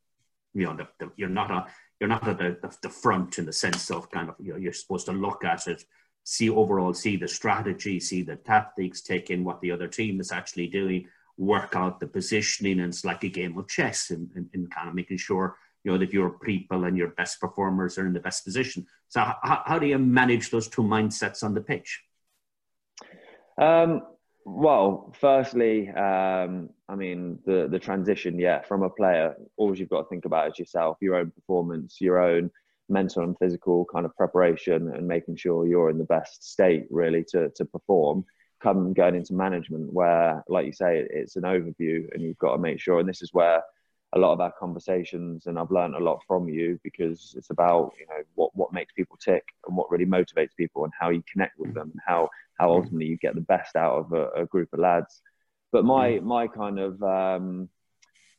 you 0.55 0.65
know, 0.65 0.75
the, 0.75 0.89
the, 0.99 1.13
you're 1.17 1.29
not 1.29 1.51
a, 1.51 1.67
you're 2.01 2.09
not 2.09 2.27
at 2.27 2.39
the, 2.39 2.57
the, 2.63 2.77
the 2.83 2.89
front 2.89 3.39
in 3.39 3.45
the 3.45 3.53
sense 3.53 3.91
of 3.91 4.11
kind 4.11 4.31
of, 4.31 4.37
you 4.39 4.53
know, 4.53 4.59
you're 4.59 4.73
supposed 4.73 5.07
to 5.07 5.13
look 5.13 5.45
at 5.45 5.67
it 5.67 5.85
see 6.25 6.51
overall, 6.51 6.95
see 6.95 7.17
the 7.17 7.29
strategy, 7.29 8.01
see 8.01 8.23
the 8.23 8.37
tactics, 8.37 9.03
take 9.03 9.31
in 9.31 9.45
what 9.45 9.61
the 9.61 9.71
other 9.71 9.87
team 9.87 10.21
is 10.21 10.33
actually 10.33 10.67
doing, 10.67 11.07
work 11.37 11.77
out 11.77 12.01
the 12.01 12.07
positioning, 12.07 12.81
and 12.81 12.89
it's 12.89 13.05
like 13.05 13.23
a 13.25 13.29
game 13.29 13.57
of 13.59 13.69
chess 13.69 14.11
and 14.11 14.31
in, 14.35 14.49
in, 14.55 14.63
in, 14.63 14.67
kind 14.69 14.89
of 14.89 14.95
making 14.95 15.19
sure 15.19 15.57
you 15.85 15.93
know 15.93 15.99
that 15.99 16.13
your 16.13 16.31
people 16.31 16.85
and 16.85 16.97
your 16.97 17.09
best 17.09 17.41
performers 17.41 17.99
are 17.99 18.07
in 18.07 18.15
the 18.15 18.21
best 18.21 18.45
position. 18.45 18.87
So, 19.09 19.21
how, 19.21 19.63
how 19.67 19.79
do 19.79 19.87
you 19.87 19.99
manage 19.99 20.51
those 20.51 20.69
two 20.69 20.83
mindsets 20.83 21.43
on 21.45 21.55
the 21.55 21.61
pitch? 21.61 22.03
Um, 23.59 24.03
well, 24.47 25.15
firstly, 25.21 25.91
um, 25.91 26.71
I 26.89 26.95
mean 26.95 27.39
the 27.45 27.69
the 27.71 27.79
transition, 27.79 28.39
yeah, 28.39 28.63
from 28.63 28.83
a 28.83 28.91
player, 28.91 29.37
all 29.57 29.77
you've 29.77 29.91
got 29.91 30.03
to 30.03 30.09
think 30.09 30.25
about 30.25 30.49
is 30.49 30.59
yourself, 30.59 30.97
your 31.01 31.17
own 31.17 31.31
performance, 31.31 32.01
your 32.01 32.19
own 32.19 32.51
mental 32.89 33.23
and 33.23 33.37
physical 33.39 33.87
kind 33.87 34.05
of 34.05 34.15
preparation 34.17 34.93
and 34.95 35.07
making 35.07 35.37
sure 35.37 35.67
you're 35.67 35.91
in 35.91 35.99
the 35.99 36.05
best 36.05 36.45
state 36.51 36.87
really 36.91 37.25
to, 37.25 37.51
to 37.51 37.65
perform 37.65 38.25
come 38.61 38.93
going 38.93 39.15
into 39.15 39.35
management 39.35 39.93
where 39.93 40.43
like 40.49 40.67
you 40.67 40.73
say 40.73 41.07
it's 41.11 41.37
an 41.37 41.43
overview 41.43 42.07
and 42.13 42.23
you've 42.23 42.39
got 42.39 42.53
to 42.53 42.59
make 42.59 42.81
sure 42.81 42.99
and 42.99 43.09
this 43.09 43.23
is 43.23 43.33
where 43.33 43.63
a 44.15 44.19
lot 44.19 44.33
of 44.33 44.41
our 44.41 44.53
conversations 44.59 45.47
and 45.47 45.59
I've 45.59 45.71
learned 45.71 45.97
a 45.97 46.03
lot 46.03 46.21
from 46.27 46.49
you 46.49 46.79
because 46.85 47.35
it's 47.37 47.51
about 47.51 47.93
you 47.99 48.07
know 48.07 48.23
what 48.37 48.51
what 48.55 48.73
makes 48.73 48.93
people 48.93 49.17
tick 49.17 49.45
and 49.67 49.77
what 49.77 49.91
really 49.91 50.07
motivates 50.07 50.57
people 50.57 50.85
and 50.85 50.93
how 50.99 51.11
you 51.11 51.23
connect 51.31 51.59
with 51.59 51.75
them 51.75 51.91
and 51.91 52.01
how 52.07 52.29
how 52.59 52.71
ultimately 52.71 53.07
you 53.07 53.17
get 53.17 53.35
the 53.35 53.41
best 53.41 53.77
out 53.77 53.99
of 53.99 54.13
a, 54.13 54.29
a 54.43 54.47
group 54.47 54.69
of 54.73 54.79
lads 54.79 55.21
but 55.73 55.85
my 55.85 56.11
mm. 56.13 56.23
my 56.23 56.47
kind 56.47 56.79
of 56.79 57.03
um, 57.03 57.69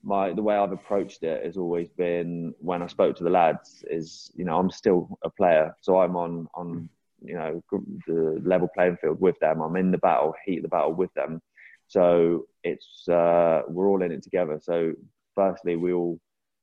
my 0.05 0.31
the 0.31 0.43
way 0.43 0.55
I've 0.55 0.71
approached 0.71 1.23
it 1.23 1.43
has 1.43 1.57
always 1.57 1.89
been 1.89 2.53
when 2.59 2.81
I 2.83 2.87
spoke 2.87 3.15
to 3.17 3.23
the 3.23 3.29
lads 3.29 3.83
is 3.89 4.31
you 4.35 4.45
know 4.45 4.57
I'm 4.57 4.69
still 4.69 5.17
a 5.23 5.29
player, 5.29 5.75
so 5.81 5.99
I'm 5.99 6.15
on 6.15 6.47
on 6.53 6.87
you 7.21 7.33
know 7.33 7.63
the 8.07 8.41
level 8.43 8.69
playing 8.73 8.97
field 8.97 9.19
with 9.19 9.37
them. 9.39 9.61
I'm 9.61 9.75
in 9.75 9.91
the 9.91 9.97
battle, 9.97 10.33
heat 10.45 10.61
the 10.61 10.67
battle 10.67 10.93
with 10.93 11.13
them. 11.15 11.41
So 11.87 12.45
it's 12.63 13.07
uh, 13.09 13.63
we're 13.67 13.87
all 13.87 14.03
in 14.03 14.11
it 14.11 14.23
together. 14.23 14.59
So 14.61 14.93
firstly, 15.33 15.75
we 15.75 15.91
all 15.91 16.19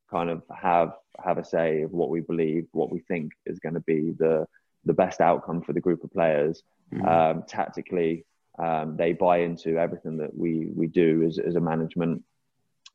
kind 0.09 0.31
of 0.31 0.43
have 0.55 0.93
have 1.23 1.39
a 1.39 1.45
say 1.45 1.83
of 1.83 1.91
what 1.91 2.11
we 2.11 2.21
believe, 2.21 2.67
what 2.73 2.93
we 2.93 3.01
think 3.01 3.33
is 3.45 3.59
going 3.59 3.75
to 3.75 3.81
be 3.81 4.13
the 4.19 4.47
the 4.85 4.93
best 4.93 5.21
outcome 5.21 5.63
for 5.63 5.73
the 5.73 5.81
group 5.81 6.05
of 6.05 6.13
players. 6.13 6.63
Mm-hmm. 6.93 7.09
Um, 7.09 7.45
tactically, 7.49 8.25
um, 8.59 8.97
they 8.97 9.13
buy 9.13 9.39
into 9.39 9.79
everything 9.79 10.17
that 10.19 10.37
we 10.37 10.69
we 10.75 10.87
do 10.87 11.25
as, 11.25 11.39
as 11.39 11.57
a 11.57 11.61
management 11.61 12.23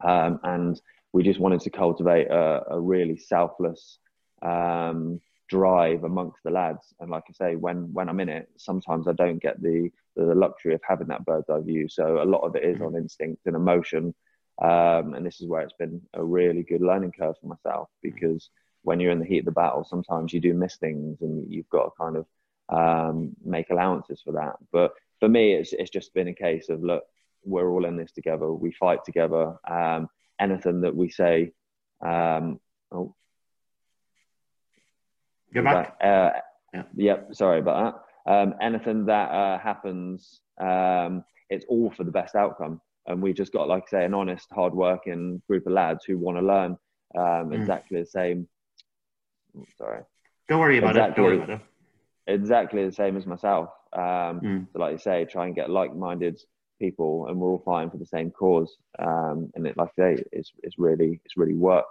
um, 0.04 0.40
and 0.44 0.82
we 1.14 1.24
just 1.24 1.40
wanted 1.40 1.62
to 1.62 1.70
cultivate 1.70 2.28
a, 2.28 2.64
a 2.72 2.80
really 2.80 3.18
selfless 3.18 4.00
um, 4.42 5.22
drive 5.50 6.04
amongst 6.04 6.38
the 6.44 6.52
lads. 6.52 6.94
And 7.00 7.10
like 7.10 7.24
I 7.30 7.34
say, 7.34 7.56
when 7.56 7.94
when 7.94 8.10
I'm 8.10 8.20
in 8.20 8.30
it, 8.30 8.50
sometimes 8.58 9.08
I 9.08 9.14
don't 9.14 9.42
get 9.42 9.62
the 9.62 9.90
the 10.16 10.36
luxury 10.36 10.74
of 10.74 10.82
having 10.88 11.08
that 11.08 11.26
bird's 11.26 11.50
eye 11.50 11.62
view. 11.62 11.88
So 11.88 12.22
a 12.22 12.26
lot 12.26 12.42
of 12.42 12.56
it 12.56 12.64
is 12.64 12.82
on 12.82 12.96
instinct 12.96 13.46
and 13.46 13.56
emotion. 13.56 14.14
Um, 14.62 15.14
and 15.14 15.26
this 15.26 15.40
is 15.40 15.48
where 15.48 15.62
it's 15.62 15.74
been 15.74 16.02
a 16.14 16.24
really 16.24 16.64
good 16.64 16.82
learning 16.82 17.14
curve 17.18 17.36
for 17.40 17.48
myself 17.48 17.90
because 18.02 18.50
when 18.82 19.00
you're 19.00 19.12
in 19.12 19.20
the 19.20 19.26
heat 19.26 19.40
of 19.40 19.46
the 19.46 19.52
battle, 19.52 19.84
sometimes 19.84 20.34
you 20.34 20.40
do 20.40 20.54
miss 20.56 20.78
things 20.78 21.22
and 21.22 21.52
you've 21.52 21.70
got 21.70 21.84
to 21.84 21.92
kind 22.00 22.18
of 22.18 22.26
um, 22.70 23.36
make 23.44 23.70
allowances 23.70 24.22
for 24.24 24.34
that. 24.34 24.56
But 24.72 24.94
for 25.20 25.30
me, 25.30 25.54
it's 25.54 25.74
it's 25.74 25.90
just 25.90 26.14
been 26.14 26.28
a 26.28 26.34
case 26.34 26.70
of 26.70 26.84
look, 26.84 27.04
we're 27.44 27.70
all 27.70 27.86
in 27.86 27.98
this 27.98 28.12
together. 28.12 28.52
We 28.52 28.72
fight 28.72 29.04
together. 29.06 29.56
Um, 29.70 30.08
anything 30.40 30.82
that 30.82 30.96
we 30.96 31.10
say, 31.10 31.52
um, 32.06 32.60
oh, 32.92 33.16
back. 35.54 35.98
Uh, 36.02 36.32
yeah. 36.74 36.84
Yep. 36.96 37.36
Sorry 37.36 37.60
about 37.60 38.04
that. 38.26 38.32
Um, 38.32 38.56
anything 38.62 39.06
that 39.06 39.32
uh, 39.32 39.58
happens, 39.58 40.42
um, 40.60 41.24
it's 41.50 41.66
all 41.70 41.92
for 41.92 42.04
the 42.04 42.12
best 42.12 42.36
outcome. 42.36 42.82
And 43.08 43.22
we 43.22 43.32
just 43.32 43.54
got, 43.54 43.70
like 43.70 43.84
I 43.88 43.90
say, 43.90 44.06
an 44.06 44.14
honest, 44.14 44.48
hard-working 44.52 45.42
group 45.48 45.66
of 45.66 45.72
lads 45.72 46.04
who 46.06 46.18
want 46.18 46.38
to 46.38 46.46
learn 46.46 46.72
um, 47.18 47.50
mm. 47.50 47.56
exactly 47.56 48.02
the 48.02 48.06
same. 48.06 48.50
Oh, 49.58 49.64
sorry. 49.78 50.02
Don't 50.50 50.60
worry 50.60 50.78
about 50.78 50.90
exactly, 50.90 51.12
it. 51.12 51.16
Don't 51.16 51.26
worry 51.26 51.44
about 51.44 51.62
it. 51.62 52.34
Exactly 52.34 52.86
the 52.86 52.92
same 52.92 53.16
as 53.16 53.26
myself. 53.26 53.70
Um, 53.94 54.42
mm. 54.42 54.68
So, 54.74 54.80
like 54.80 54.92
you 54.92 54.98
say, 54.98 55.24
try 55.24 55.46
and 55.46 55.56
get 55.56 55.70
like-minded 55.70 56.42
people 56.80 57.28
and 57.28 57.40
we're 57.40 57.50
all 57.50 57.64
fighting 57.66 57.90
for 57.90 57.98
the 57.98 58.06
same 58.06 58.32
cause. 58.32 58.78
Um, 59.00 59.52
and 59.56 59.68
it, 59.68 59.78
like 59.78 59.90
I 60.00 60.16
say, 60.16 60.24
it's, 60.32 60.52
it's 60.64 60.78
really, 60.78 61.20
it's 61.26 61.38
really 61.38 61.54
worked. 61.54 61.90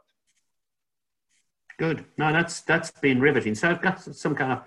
Good. 1.79 2.05
No, 2.16 2.33
that's, 2.33 2.61
that's 2.62 2.90
been 2.90 3.20
riveting. 3.20 3.55
So 3.55 3.70
I've 3.70 3.83
got 3.83 4.01
some 4.01 4.35
kind 4.35 4.53
of 4.53 4.62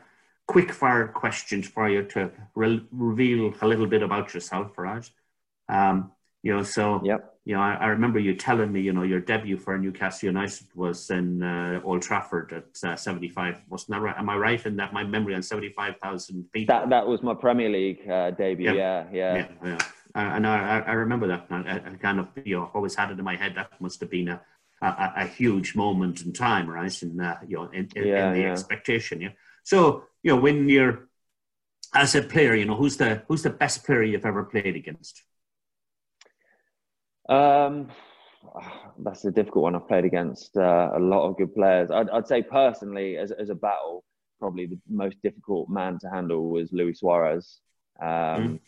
quick 0.47 0.71
fire 0.71 1.07
questions 1.07 1.67
for 1.67 1.89
you 1.89 2.03
to 2.03 2.31
re- 2.55 2.85
reveal 2.91 3.53
a 3.61 3.67
little 3.67 3.87
bit 3.87 4.03
about 4.03 4.33
yourself, 4.33 4.77
Raj. 4.77 5.11
Um, 5.67 6.11
you 6.41 6.55
know, 6.55 6.63
so, 6.63 7.01
yep. 7.03 7.35
you 7.45 7.55
know, 7.55 7.61
I, 7.61 7.73
I, 7.73 7.87
remember 7.87 8.17
you 8.17 8.33
telling 8.33 8.71
me, 8.71 8.79
you 8.81 8.93
know, 8.93 9.03
your 9.03 9.19
debut 9.19 9.57
for 9.57 9.77
Newcastle 9.77 10.27
United 10.27 10.67
was 10.73 11.09
in 11.09 11.43
uh, 11.43 11.81
Old 11.83 12.01
Trafford 12.01 12.53
at 12.53 12.89
uh, 12.89 12.95
75. 12.95 13.57
Wasn't 13.69 13.89
that 13.89 13.99
right? 13.99 14.15
Am 14.17 14.29
I 14.29 14.37
right 14.37 14.65
in 14.65 14.77
that 14.77 14.93
my 14.93 15.03
memory 15.03 15.35
on 15.35 15.43
75,000 15.43 16.49
people? 16.53 16.73
That, 16.73 16.89
that 16.89 17.05
was 17.05 17.21
my 17.21 17.33
Premier 17.33 17.69
League 17.69 18.09
uh, 18.09 18.31
debut. 18.31 18.73
Yeah. 18.73 19.05
Yeah. 19.11 19.35
yeah. 19.35 19.47
yeah 19.63 19.77
and 20.15 20.47
I, 20.47 20.79
I 20.79 20.93
remember 20.93 21.27
that. 21.27 21.47
I, 21.49 21.75
I, 21.75 21.95
kind 22.01 22.19
of 22.19 22.27
you 22.43 22.57
know 22.57 22.71
always 22.73 22.95
had 22.95 23.11
it 23.11 23.19
in 23.19 23.25
my 23.25 23.35
head 23.35 23.55
that 23.55 23.79
must 23.79 23.99
have 23.99 24.09
been 24.09 24.29
a, 24.29 24.41
a, 24.81 25.13
a 25.17 25.25
huge 25.25 25.75
moment 25.75 26.21
in 26.21 26.33
time, 26.33 26.69
right? 26.69 27.01
In 27.03 27.19
uh, 27.19 27.37
you 27.47 27.57
know, 27.57 27.69
in, 27.71 27.89
in, 27.95 28.07
yeah, 28.07 28.27
in 28.27 28.33
the 28.33 28.41
yeah. 28.41 28.51
expectation. 28.51 29.21
Yeah. 29.21 29.29
So 29.63 30.03
you 30.23 30.33
know, 30.33 30.41
when 30.41 30.67
you're 30.67 31.09
as 31.93 32.15
a 32.15 32.21
player, 32.21 32.55
you 32.55 32.65
know, 32.65 32.75
who's 32.75 32.97
the 32.97 33.23
who's 33.27 33.43
the 33.43 33.49
best 33.49 33.85
player 33.85 34.03
you've 34.03 34.25
ever 34.25 34.43
played 34.43 34.75
against? 34.75 35.23
Um, 37.27 37.89
that's 38.97 39.25
a 39.25 39.31
difficult 39.31 39.63
one. 39.63 39.75
I've 39.75 39.87
played 39.87 40.05
against 40.05 40.57
uh, 40.57 40.91
a 40.95 40.99
lot 40.99 41.27
of 41.27 41.37
good 41.37 41.53
players. 41.53 41.91
I'd, 41.91 42.09
I'd 42.09 42.27
say 42.27 42.41
personally, 42.41 43.17
as 43.17 43.31
as 43.31 43.49
a 43.49 43.55
battle, 43.55 44.03
probably 44.39 44.65
the 44.65 44.79
most 44.89 45.21
difficult 45.21 45.69
man 45.69 45.99
to 45.99 46.09
handle 46.09 46.49
was 46.49 46.71
Luis 46.71 46.99
Suarez. 46.99 47.59
Um, 48.01 48.07
mm. 48.07 48.59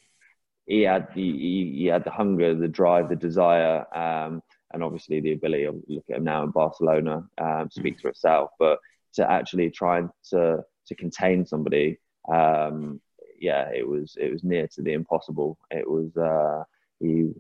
He 0.72 0.84
had 0.84 1.10
the 1.14 1.22
he, 1.22 1.74
he, 1.80 1.86
had 1.88 2.06
the 2.06 2.12
hunger, 2.12 2.56
the 2.56 2.70
drive, 2.70 3.10
the 3.10 3.16
desire, 3.18 3.86
um, 3.94 4.42
and 4.72 4.82
obviously 4.82 5.20
the 5.20 5.34
ability. 5.34 5.66
of 5.66 5.76
look 5.90 6.06
at 6.10 6.16
him 6.16 6.24
now 6.24 6.44
in 6.44 6.52
Barcelona 6.52 7.28
um, 7.40 7.70
speaks 7.70 8.00
mm. 8.00 8.04
for 8.04 8.08
itself. 8.08 8.52
But 8.58 8.80
to 9.16 9.30
actually 9.30 9.70
try 9.70 10.04
to 10.30 10.64
to 10.88 10.96
contain 10.96 11.46
somebody, 11.46 12.00
um, 12.32 13.02
yeah, 13.38 13.70
it 13.70 13.86
was 13.86 14.16
it 14.18 14.32
was 14.32 14.46
near 14.46 14.66
to 14.68 14.82
the 14.82 14.94
impossible. 14.94 15.58
It 15.72 15.86
was 15.86 16.16
uh, 16.16 16.64
he 17.02 17.34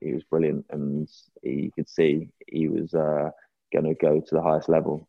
he 0.00 0.12
was 0.12 0.24
brilliant, 0.24 0.66
and 0.70 1.08
he, 1.44 1.50
you 1.50 1.70
could 1.76 1.88
see 1.88 2.28
he 2.48 2.66
was 2.66 2.92
uh, 2.92 3.30
going 3.72 3.84
to 3.84 3.94
go 3.94 4.18
to 4.18 4.34
the 4.34 4.42
highest 4.42 4.68
level. 4.68 5.08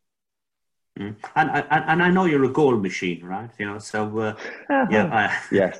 Mm. 1.00 1.16
And, 1.36 1.50
and 1.50 1.66
and 1.72 2.04
I 2.04 2.12
know 2.12 2.26
you're 2.26 2.46
a 2.46 2.50
goal 2.62 2.78
machine, 2.78 3.26
right? 3.26 3.50
You 3.58 3.66
know, 3.66 3.80
so 3.80 4.20
uh, 4.20 4.36
yeah, 4.92 5.10
I, 5.12 5.36
yes. 5.52 5.80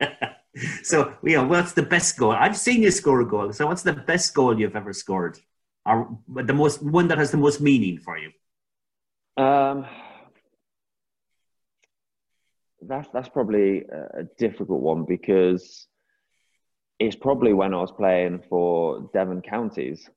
so 0.82 1.14
you 1.22 1.36
know, 1.36 1.44
what's 1.44 1.72
the 1.72 1.82
best 1.82 2.16
goal? 2.16 2.32
I've 2.32 2.56
seen 2.56 2.82
you 2.82 2.90
score 2.90 3.20
a 3.20 3.28
goal. 3.28 3.52
So 3.52 3.66
what's 3.66 3.82
the 3.82 3.92
best 3.92 4.34
goal 4.34 4.58
you've 4.58 4.76
ever 4.76 4.92
scored, 4.92 5.38
or 5.86 6.18
the 6.28 6.52
most 6.52 6.82
one 6.82 7.08
that 7.08 7.18
has 7.18 7.30
the 7.30 7.36
most 7.36 7.60
meaning 7.60 7.98
for 7.98 8.18
you? 8.18 8.30
Um, 9.42 9.86
that's 12.82 13.08
that's 13.12 13.28
probably 13.28 13.84
a 14.14 14.24
difficult 14.38 14.80
one 14.80 15.04
because 15.04 15.86
it's 16.98 17.16
probably 17.16 17.52
when 17.54 17.72
I 17.72 17.78
was 17.78 17.92
playing 17.92 18.42
for 18.48 19.10
Devon 19.14 19.40
Counties 19.40 20.08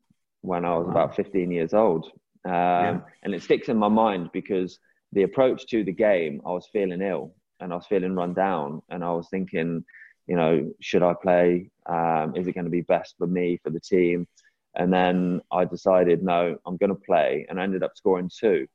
when 0.41 0.65
I 0.65 0.78
was 0.78 0.86
wow. 0.86 0.91
about 0.91 1.15
15 1.15 1.50
years 1.50 1.74
old. 1.74 2.06
Um, 2.46 2.52
yeah. 2.52 3.00
And 3.24 3.34
it 3.34 3.41
sticks 3.41 3.69
in 3.69 3.78
my 3.78 3.88
mind 3.88 4.30
because 4.34 4.78
the 5.13 5.24
approach 5.24 5.65
to 5.67 5.84
the 5.84 5.93
game, 5.93 6.41
I 6.46 6.50
was 6.50 6.67
feeling 6.72 7.02
ill 7.02 7.34
and 7.62 7.72
I 7.72 7.78
was 7.78 7.86
feeling 7.88 8.15
run 8.15 8.34
down. 8.34 8.82
And 8.89 9.04
I 9.04 9.12
was 9.12 9.30
thinking, 9.30 9.86
you 10.28 10.36
know, 10.36 10.72
should 10.80 11.04
I 11.04 11.14
play? 11.14 11.70
Um, 11.86 12.36
is 12.36 12.48
it 12.48 12.54
going 12.54 12.66
to 12.66 12.72
be 12.72 12.82
best 12.82 13.16
for 13.18 13.28
me, 13.28 13.60
for 13.64 13.70
the 13.70 13.80
team? 13.80 14.28
And 14.76 14.92
then 14.92 15.42
I 15.52 15.66
decided, 15.66 16.24
no, 16.24 16.58
I'm 16.66 16.78
going 16.78 16.90
to 16.90 16.96
play. 16.96 17.46
And 17.50 17.60
I 17.60 17.64
ended 17.64 17.84
up 17.84 17.92
scoring 17.96 18.30
two. 18.36 18.68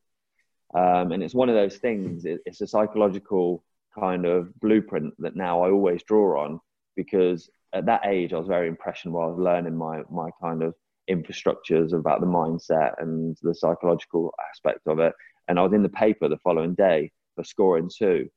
Um, 0.75 1.13
and 1.13 1.23
it's 1.23 1.35
one 1.35 1.49
of 1.49 1.55
those 1.55 1.77
things, 1.77 2.25
it's 2.25 2.61
a 2.61 2.67
psychological 2.67 3.65
kind 3.99 4.27
of 4.27 4.55
blueprint 4.61 5.15
that 5.19 5.35
now 5.35 5.63
I 5.63 5.71
always 5.71 6.03
draw 6.03 6.45
on 6.45 6.61
because 6.95 7.51
at 7.73 7.87
that 7.87 8.07
age, 8.07 8.33
I 8.33 8.39
was 8.39 8.49
very 8.49 8.69
impressionable. 8.69 9.21
I 9.21 9.27
was 9.27 9.39
learning 9.39 9.77
my 9.77 10.03
my 10.11 10.31
kind 10.41 10.63
of 10.63 10.75
infrastructures 11.11 11.93
about 11.93 12.21
the 12.21 12.27
mindset 12.27 12.95
and 12.99 13.37
the 13.43 13.55
psychological 13.55 14.35
aspect 14.51 14.81
of 14.87 14.99
it. 14.99 15.15
And 15.49 15.59
I 15.59 15.63
was 15.63 15.73
in 15.73 15.83
the 15.83 15.89
paper 15.89 16.29
the 16.29 16.39
following 16.39 16.75
day 16.75 17.11
for 17.35 17.45
scoring 17.45 17.91
two. 17.95 18.29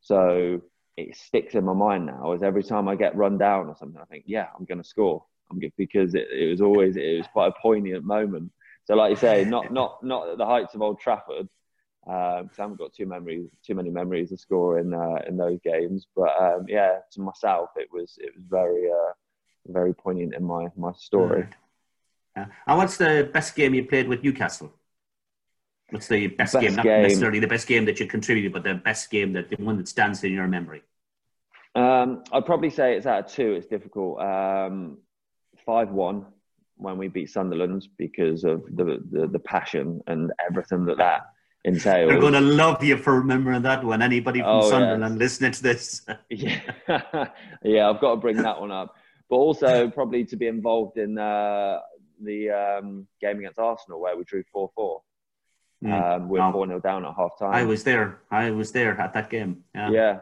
So 0.00 0.62
it 0.96 1.16
sticks 1.16 1.54
in 1.54 1.64
my 1.64 1.72
mind 1.72 2.06
now. 2.06 2.32
As 2.32 2.42
every 2.42 2.62
time 2.62 2.88
I 2.88 2.96
get 2.96 3.16
run 3.16 3.38
down 3.38 3.68
or 3.68 3.76
something, 3.76 4.00
I 4.00 4.06
think, 4.06 4.24
yeah, 4.26 4.48
I'm 4.58 4.64
going 4.64 4.82
to 4.82 4.88
score. 4.88 5.24
I'm 5.50 5.60
good 5.60 5.72
because 5.76 6.14
it, 6.14 6.28
it 6.32 6.50
was 6.50 6.60
always 6.60 6.96
it 6.96 7.18
was 7.18 7.26
quite 7.32 7.48
a 7.48 7.60
poignant 7.60 8.04
moment. 8.04 8.50
So, 8.84 8.94
like 8.94 9.10
you 9.10 9.16
say, 9.16 9.44
not 9.44 9.72
not 9.72 10.02
not 10.02 10.28
at 10.28 10.38
the 10.38 10.46
heights 10.46 10.74
of 10.74 10.82
Old 10.82 10.98
Trafford, 10.98 11.48
because 12.04 12.40
um, 12.40 12.50
I 12.58 12.62
haven't 12.62 12.78
got 12.78 12.94
too 12.94 13.06
memories, 13.06 13.48
too 13.64 13.74
many 13.74 13.90
memories 13.90 14.32
of 14.32 14.40
scoring 14.40 14.94
uh, 14.94 15.22
in 15.28 15.36
those 15.36 15.58
games. 15.62 16.06
But 16.16 16.30
um, 16.40 16.66
yeah, 16.68 16.98
to 17.12 17.20
myself, 17.20 17.70
it 17.76 17.88
was 17.92 18.18
it 18.18 18.32
was 18.34 18.44
very 18.48 18.90
uh, 18.90 19.12
very 19.68 19.94
poignant 19.94 20.34
in 20.34 20.44
my 20.44 20.68
my 20.76 20.92
story. 20.92 21.46
Yeah. 22.36 22.46
And 22.66 22.78
what's 22.78 22.96
the 22.96 23.30
best 23.32 23.54
game 23.54 23.74
you 23.74 23.84
played 23.84 24.08
with 24.08 24.22
Newcastle? 24.22 24.72
What's 25.90 26.08
the 26.08 26.26
best, 26.28 26.54
best 26.54 26.62
game? 26.62 26.74
Not 26.74 26.84
game. 26.84 27.02
necessarily 27.02 27.38
the 27.38 27.46
best 27.46 27.68
game 27.68 27.84
that 27.84 28.00
you 28.00 28.06
contributed, 28.06 28.52
but 28.52 28.64
the 28.64 28.74
best 28.74 29.10
game 29.10 29.32
that 29.34 29.50
the 29.50 29.56
one 29.56 29.76
that 29.76 29.88
stands 29.88 30.22
in 30.24 30.32
your 30.32 30.48
memory. 30.48 30.82
Um, 31.74 32.24
I'd 32.32 32.46
probably 32.46 32.70
say 32.70 32.96
it's 32.96 33.06
out 33.06 33.26
of 33.26 33.32
two. 33.32 33.52
It's 33.52 33.66
difficult. 33.66 34.20
Um, 34.20 34.98
five 35.64 35.90
one 35.90 36.26
when 36.76 36.98
we 36.98 37.08
beat 37.08 37.30
Sunderland 37.30 37.88
because 37.96 38.44
of 38.44 38.64
the, 38.74 39.02
the, 39.10 39.26
the 39.28 39.38
passion 39.38 40.00
and 40.06 40.32
everything 40.48 40.84
that 40.86 40.98
that 40.98 41.22
entails. 41.64 42.10
They're 42.10 42.20
going 42.20 42.32
to 42.32 42.40
love 42.40 42.82
you 42.82 42.96
for 42.96 43.18
remembering 43.18 43.62
that 43.62 43.84
one. 43.84 44.02
Anybody 44.02 44.40
from 44.40 44.48
oh, 44.48 44.70
Sunderland 44.70 45.18
listening 45.18 45.52
to 45.52 45.62
this? 45.62 46.06
yeah, 46.30 46.60
yeah, 47.62 47.90
I've 47.90 48.00
got 48.00 48.10
to 48.12 48.16
bring 48.16 48.36
that 48.38 48.60
one 48.60 48.70
up. 48.72 48.94
But 49.28 49.36
also 49.36 49.90
probably 49.90 50.24
to 50.26 50.36
be 50.36 50.46
involved 50.46 50.98
in 50.98 51.18
uh, 51.18 51.80
the 52.22 52.50
um, 52.50 53.06
game 53.20 53.38
against 53.38 53.58
Arsenal 53.58 54.00
where 54.00 54.16
we 54.16 54.24
drew 54.24 54.44
four 54.52 54.70
four. 54.74 55.02
Mm. 55.86 56.16
Um, 56.16 56.28
we're 56.28 56.52
four 56.52 56.66
0 56.66 56.80
down 56.80 57.04
at 57.04 57.14
half 57.14 57.38
time. 57.38 57.54
I 57.54 57.64
was 57.64 57.84
there. 57.84 58.20
I 58.30 58.50
was 58.50 58.72
there 58.72 58.98
at 59.00 59.14
that 59.14 59.30
game. 59.30 59.64
Yeah, 59.74 59.90
yeah 59.90 60.18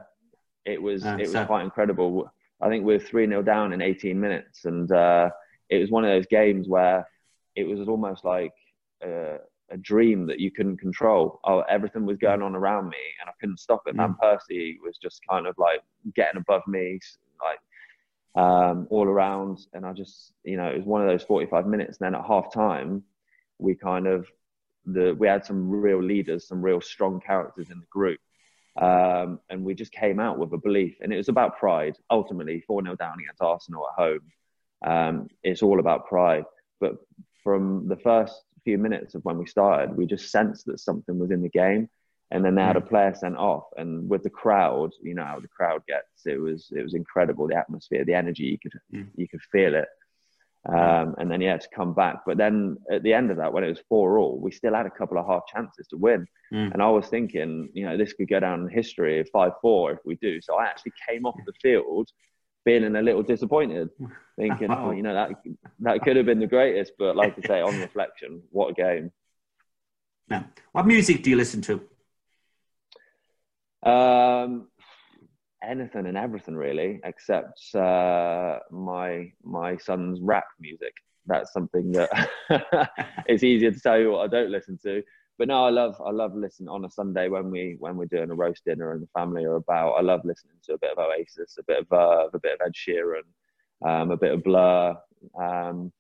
it 0.65 0.81
was 0.81 1.05
it 1.05 1.21
was 1.21 1.33
so. 1.33 1.45
quite 1.47 1.65
incredible. 1.65 2.31
I 2.61 2.69
think 2.69 2.85
we 2.85 2.95
are 2.95 3.01
three 3.01 3.27
0 3.27 3.43
down 3.43 3.73
in 3.73 3.83
eighteen 3.83 4.21
minutes, 4.21 4.65
and 4.65 4.91
uh, 4.91 5.31
it 5.69 5.79
was 5.79 5.91
one 5.91 6.05
of 6.05 6.11
those 6.11 6.27
games 6.27 6.69
where 6.69 7.07
it 7.57 7.65
was 7.65 7.89
almost 7.89 8.25
like. 8.25 8.53
Uh, 9.05 9.39
a 9.71 9.77
dream 9.79 10.27
that 10.27 10.41
you 10.41 10.51
couldn't 10.51 10.77
control. 10.77 11.41
Oh, 11.45 11.61
everything 11.61 12.05
was 12.05 12.19
going 12.19 12.43
on 12.43 12.55
around 12.55 12.89
me, 12.89 12.99
and 13.21 13.29
I 13.29 13.33
couldn't 13.41 13.59
stop 13.59 13.83
it. 13.87 13.97
Mm. 13.97 14.17
Persie 14.23 14.77
was 14.85 14.99
just 14.99 15.21
kind 15.29 15.47
of 15.47 15.55
like 15.57 15.81
getting 16.15 16.39
above 16.39 16.63
me, 16.67 17.01
like 17.43 17.59
um, 18.43 18.87
all 18.91 19.07
around, 19.07 19.61
and 19.73 19.87
I 19.87 19.93
just, 19.93 20.33
you 20.45 20.57
know, 20.57 20.67
it 20.67 20.77
was 20.77 20.87
one 20.87 21.01
of 21.03 21.09
those 21.09 21.23
forty-five 21.23 21.67
minutes. 21.67 21.99
And 21.99 22.07
then 22.07 22.21
at 22.21 22.27
half 22.27 22.53
time, 22.53 23.03
we 23.59 23.75
kind 23.75 24.07
of 24.07 24.27
the 24.87 25.15
we 25.19 25.27
had 25.27 25.45
some 25.45 25.71
real 25.71 26.03
leaders, 26.03 26.49
some 26.49 26.63
real 26.63 26.81
strong 26.81 27.21
characters 27.21 27.71
in 27.71 27.79
the 27.79 27.87
group. 27.91 28.21
Um, 28.81 29.39
and 29.51 29.65
we 29.65 29.75
just 29.75 29.93
came 29.93 30.19
out 30.19 30.39
with 30.39 30.53
a 30.53 30.59
belief, 30.59 30.97
and 31.01 31.13
it 31.13 31.17
was 31.17 31.29
about 31.29 31.59
pride. 31.59 31.97
Ultimately, 32.11 32.61
4 32.67 32.83
0 32.83 32.97
down 32.97 33.21
against 33.21 33.41
Arsenal 33.41 33.87
at 33.89 34.03
home. 34.03 34.21
Um, 34.85 35.29
it's 35.43 35.63
all 35.63 35.79
about 35.79 36.09
pride. 36.09 36.45
But 36.81 36.97
from 37.43 37.87
the 37.89 37.97
first 37.97 38.43
few 38.65 38.79
minutes 38.79 39.15
of 39.15 39.25
when 39.25 39.39
we 39.39 39.47
started, 39.47 39.97
we 39.97 40.07
just 40.07 40.31
sensed 40.31 40.67
that 40.67 40.81
something 40.81 41.19
was 41.19 41.31
in 41.31 41.43
the 41.43 41.49
game. 41.49 41.89
And 42.31 42.45
then 42.45 42.55
they 42.55 42.63
had 42.63 42.77
a 42.77 42.81
mm. 42.81 42.89
player 42.89 43.15
sent 43.15 43.37
off, 43.37 43.65
and 43.77 44.09
with 44.09 44.23
the 44.25 44.31
crowd, 44.31 44.93
you 45.03 45.15
know 45.15 45.25
how 45.25 45.39
the 45.39 45.49
crowd 45.49 45.83
gets. 45.87 46.27
It 46.27 46.41
was 46.41 46.69
it 46.73 46.83
was 46.83 46.95
incredible. 46.95 47.47
The 47.47 47.57
atmosphere, 47.57 48.05
the 48.05 48.15
energy, 48.15 48.45
you 48.45 48.59
could 48.59 48.73
mm. 48.93 49.07
you 49.15 49.29
could 49.29 49.43
feel 49.53 49.75
it. 49.75 49.87
Um, 50.67 51.15
and 51.19 51.31
then 51.31 51.43
yeah, 51.43 51.59
to 51.59 51.69
come 51.75 51.93
back. 51.93 52.21
But 52.25 52.39
then 52.39 52.79
at 52.91 53.03
the 53.03 53.13
end 53.13 53.31
of 53.31 53.37
that, 53.37 53.53
when 53.53 53.65
it 53.65 53.69
was 53.69 53.83
four 53.89 54.19
all, 54.19 54.39
we 54.39 54.51
still 54.51 54.75
had 54.75 54.87
a 54.87 54.91
couple 54.91 55.19
of 55.19 55.27
half 55.27 55.43
chances 55.47 55.87
to 55.89 55.97
win. 55.97 56.27
Mm. 56.53 56.73
And 56.73 56.83
I 56.83 56.89
was 56.89 57.07
thinking, 57.09 57.69
you 57.75 57.85
know, 57.85 57.99
this 57.99 58.15
could 58.15 58.29
go 58.29 58.41
down 58.41 58.63
in 58.63 58.69
history 58.69 59.21
of 59.21 59.29
five 59.29 59.53
four 59.61 59.93
if 59.93 59.99
we 60.07 60.15
do. 60.17 60.41
So 60.41 60.57
I 60.57 60.65
actually 60.65 60.93
came 61.07 61.27
off 61.27 61.37
the 61.45 61.53
field 61.61 62.09
feeling 62.65 62.97
a 62.97 63.03
little 63.03 63.23
disappointed, 63.23 63.91
thinking, 64.39 64.71
oh, 64.71 64.91
you 64.91 65.03
know, 65.03 65.13
that 65.13 65.33
that 65.81 66.03
could 66.03 66.17
have 66.17 66.27
been 66.27 66.41
the 66.41 66.47
greatest. 66.47 66.93
But 66.99 67.15
like 67.23 67.37
I 67.45 67.47
say, 67.47 67.61
on 67.61 67.79
reflection, 67.79 68.43
what 68.51 68.71
a 68.71 68.75
game. 68.75 69.13
Now, 70.29 70.47
What 70.73 70.87
music 70.87 71.23
do 71.23 71.29
you 71.29 71.37
listen 71.37 71.61
to? 71.63 71.83
Um, 73.91 74.69
anything 75.69 76.07
and 76.07 76.17
everything 76.17 76.55
really, 76.55 77.01
except 77.05 77.75
uh, 77.75 78.59
my 78.71 79.33
my 79.43 79.77
son's 79.77 80.21
rap 80.21 80.47
music. 80.61 80.95
That's 81.27 81.53
something 81.53 81.93
that 81.93 82.29
it's 83.27 83.43
easier 83.43 83.71
to 83.71 83.81
tell 83.81 83.99
you 83.99 84.13
what 84.13 84.25
I 84.25 84.27
don't 84.27 84.51
listen 84.51 84.79
to 84.83 85.03
but 85.39 85.49
no, 85.49 85.65
I 85.65 85.71
love 85.71 86.01
I 86.05 86.11
love 86.11 86.35
listening 86.35 86.69
on 86.69 86.85
a 86.85 86.91
Sunday 86.91 87.29
when 87.29 87.51
we 87.51 87.77
when 87.81 87.97
we're 87.97 88.05
doing 88.05 88.31
a 88.31 88.35
roast 88.35 88.65
dinner 88.65 88.93
and 88.93 89.03
the 89.03 89.09
family 89.09 89.45
are 89.45 89.57
about. 89.57 89.95
I 89.95 90.01
love 90.01 90.21
listening 90.25 90.57
to 90.65 90.75
a 90.75 90.79
bit 90.79 90.93
of 90.97 90.99
Oasis, 90.99 91.59
a 91.59 91.65
bit 91.65 91.81
of 91.81 91.89
Verve, 91.89 92.31
a 92.35 92.39
bit 92.39 92.55
of 92.55 92.67
Ed 92.67 92.73
Sheeran, 92.75 93.23
um, 93.85 94.11
a 94.13 94.17
bit 94.17 94.33
of 94.33 94.45
Blur, 94.45 94.97
um, 95.39 95.93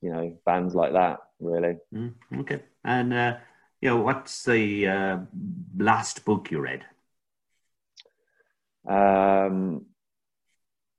you 0.00 0.12
know, 0.12 0.36
bands 0.44 0.74
like 0.74 0.92
that. 0.92 1.20
Really. 1.38 1.76
Mm, 1.94 2.14
okay, 2.40 2.62
and 2.84 3.14
uh, 3.14 3.36
you 3.80 3.90
know, 3.90 3.98
what's 3.98 4.44
the 4.44 4.88
uh, 4.88 5.18
last 5.76 6.24
book 6.24 6.50
you 6.50 6.60
read? 6.60 6.84
Um, 8.88 9.86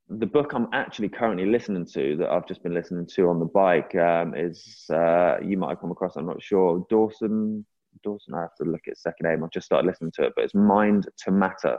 the 0.09 0.25
book 0.25 0.53
I'm 0.53 0.67
actually 0.73 1.09
currently 1.09 1.45
listening 1.45 1.85
to 1.93 2.17
that 2.17 2.29
I've 2.29 2.47
just 2.47 2.63
been 2.63 2.73
listening 2.73 3.07
to 3.15 3.29
on 3.29 3.39
the 3.39 3.45
bike 3.45 3.93
um, 3.95 4.33
is 4.35 4.85
uh, 4.91 5.35
you 5.43 5.57
might 5.57 5.69
have 5.69 5.81
come 5.81 5.91
across. 5.91 6.15
I'm 6.15 6.25
not 6.25 6.41
sure. 6.41 6.85
Dawson. 6.89 7.65
Dawson. 8.03 8.33
I 8.33 8.41
have 8.41 8.55
to 8.55 8.63
look 8.63 8.87
at 8.87 8.97
second 8.97 9.27
name. 9.27 9.43
I've 9.43 9.51
just 9.51 9.67
started 9.67 9.87
listening 9.87 10.11
to 10.15 10.23
it, 10.23 10.33
but 10.35 10.45
it's 10.45 10.55
Mind 10.55 11.07
to 11.25 11.31
Matter, 11.31 11.77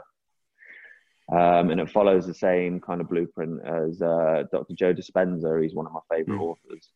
um, 1.31 1.71
and 1.71 1.81
it 1.81 1.89
follows 1.89 2.25
the 2.25 2.33
same 2.33 2.79
kind 2.79 3.01
of 3.01 3.09
blueprint 3.09 3.59
as 3.65 4.01
uh, 4.01 4.43
Dr. 4.51 4.73
Joe 4.75 4.93
Dispenza. 4.93 5.61
He's 5.61 5.75
one 5.75 5.87
of 5.87 5.93
my 5.93 5.99
favorite 6.09 6.37
mm. 6.37 6.41
authors, 6.41 6.89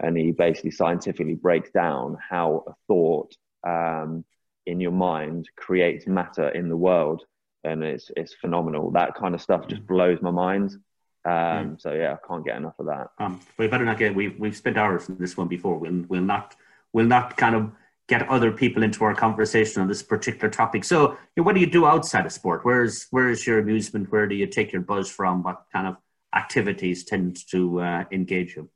and 0.00 0.16
he 0.16 0.30
basically 0.30 0.70
scientifically 0.70 1.34
breaks 1.34 1.70
down 1.70 2.16
how 2.30 2.64
a 2.66 2.72
thought 2.86 3.34
um, 3.66 4.24
in 4.66 4.80
your 4.80 4.92
mind 4.92 5.48
creates 5.56 6.06
matter 6.06 6.48
in 6.50 6.68
the 6.68 6.76
world, 6.76 7.24
and 7.64 7.82
it's 7.84 8.10
it's 8.16 8.34
phenomenal. 8.34 8.90
That 8.90 9.14
kind 9.14 9.34
of 9.34 9.40
stuff 9.40 9.66
just 9.68 9.86
blows 9.86 10.20
my 10.22 10.30
mind. 10.30 10.72
Um, 11.24 11.32
mm. 11.32 11.80
So 11.80 11.92
yeah, 11.92 12.14
I 12.14 12.26
can't 12.26 12.44
get 12.44 12.56
enough 12.56 12.78
of 12.78 12.86
that. 12.86 13.08
Um, 13.18 13.40
we 13.58 13.66
better 13.66 13.84
not 13.84 13.98
get. 13.98 14.14
We've 14.14 14.38
we've 14.38 14.56
spent 14.56 14.76
hours 14.76 15.08
on 15.08 15.18
this 15.18 15.36
one 15.36 15.48
before. 15.48 15.78
We'll 15.78 16.04
we'll 16.08 16.22
not 16.22 16.56
we'll 16.92 17.06
not 17.06 17.36
kind 17.36 17.54
of 17.54 17.72
get 18.08 18.26
other 18.28 18.50
people 18.50 18.82
into 18.82 19.04
our 19.04 19.14
conversation 19.14 19.82
on 19.82 19.88
this 19.88 20.02
particular 20.02 20.48
topic. 20.48 20.82
So, 20.82 21.10
you 21.10 21.16
know, 21.36 21.42
what 21.42 21.54
do 21.54 21.60
you 21.60 21.70
do 21.70 21.84
outside 21.84 22.24
of 22.24 22.32
sport? 22.32 22.64
Where's 22.64 23.06
where 23.10 23.28
is 23.28 23.46
your 23.46 23.58
amusement? 23.58 24.10
Where 24.10 24.26
do 24.26 24.34
you 24.34 24.46
take 24.46 24.72
your 24.72 24.82
buzz 24.82 25.10
from? 25.10 25.42
What 25.42 25.64
kind 25.72 25.86
of 25.86 25.96
activities 26.34 27.04
tend 27.04 27.38
to 27.50 27.80
uh, 27.80 28.04
engage 28.10 28.56
you? 28.56 28.70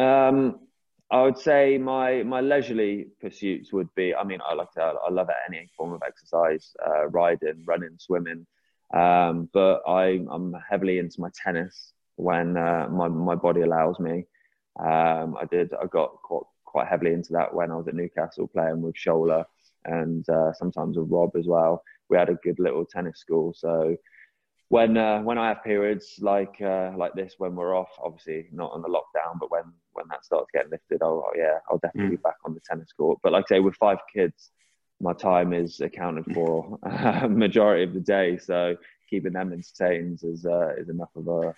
Um, 0.00 0.65
I 1.10 1.22
would 1.22 1.38
say 1.38 1.78
my 1.78 2.22
my 2.24 2.40
leisurely 2.40 3.06
pursuits 3.20 3.72
would 3.72 3.94
be. 3.94 4.14
I 4.14 4.24
mean, 4.24 4.40
I 4.44 4.54
like 4.54 4.72
to. 4.72 4.82
I 4.82 5.10
love 5.10 5.28
any 5.48 5.68
form 5.76 5.92
of 5.92 6.02
exercise, 6.06 6.74
uh, 6.84 7.06
riding, 7.08 7.62
running, 7.64 7.96
swimming. 7.98 8.46
Um, 8.92 9.48
but 9.52 9.82
I, 9.86 10.20
I'm 10.30 10.54
heavily 10.68 10.98
into 10.98 11.20
my 11.20 11.30
tennis 11.42 11.92
when 12.16 12.56
uh, 12.56 12.88
my 12.90 13.08
my 13.08 13.36
body 13.36 13.60
allows 13.62 14.00
me. 14.00 14.24
Um, 14.80 15.36
I 15.40 15.44
did. 15.50 15.72
I 15.74 15.86
got 15.86 16.16
quite 16.22 16.42
quite 16.64 16.88
heavily 16.88 17.12
into 17.12 17.32
that 17.32 17.54
when 17.54 17.70
I 17.70 17.76
was 17.76 17.88
at 17.88 17.94
Newcastle 17.94 18.48
playing 18.48 18.82
with 18.82 18.94
Shola 18.96 19.44
and 19.84 20.28
uh, 20.28 20.52
sometimes 20.52 20.98
with 20.98 21.08
Rob 21.08 21.30
as 21.36 21.46
well. 21.46 21.82
We 22.10 22.16
had 22.16 22.28
a 22.28 22.34
good 22.34 22.58
little 22.58 22.84
tennis 22.84 23.18
school, 23.20 23.54
so 23.56 23.96
when 24.68 24.96
uh, 24.96 25.20
when 25.22 25.38
I 25.38 25.48
have 25.48 25.62
periods 25.62 26.18
like 26.20 26.60
uh, 26.60 26.92
like 26.96 27.14
this 27.14 27.34
when 27.38 27.54
we're 27.54 27.76
off, 27.76 27.90
obviously 28.02 28.48
not 28.52 28.72
on 28.72 28.82
the 28.82 28.88
lockdown, 28.88 29.38
but 29.38 29.50
when 29.50 29.64
when 29.92 30.06
that 30.10 30.24
starts 30.24 30.50
getting 30.52 30.70
lifted, 30.70 31.02
I'll, 31.02 31.24
I'll 31.26 31.38
yeah, 31.38 31.58
I'll 31.70 31.78
definitely 31.78 32.16
mm. 32.16 32.18
be 32.18 32.22
back 32.22 32.36
on 32.44 32.54
the 32.54 32.60
tennis 32.60 32.92
court. 32.92 33.20
But 33.22 33.32
like 33.32 33.44
I 33.50 33.56
say, 33.56 33.60
with 33.60 33.76
five 33.76 33.98
kids, 34.12 34.50
my 35.00 35.12
time 35.12 35.52
is 35.52 35.80
accounted 35.80 36.26
for 36.34 36.78
uh, 36.82 37.28
majority 37.28 37.84
of 37.84 37.94
the 37.94 38.00
day, 38.00 38.38
so 38.38 38.76
keeping 39.08 39.34
them 39.34 39.52
entertained 39.52 40.20
is 40.24 40.44
uh, 40.44 40.74
is 40.76 40.88
enough 40.88 41.10
of 41.14 41.28
a. 41.28 41.54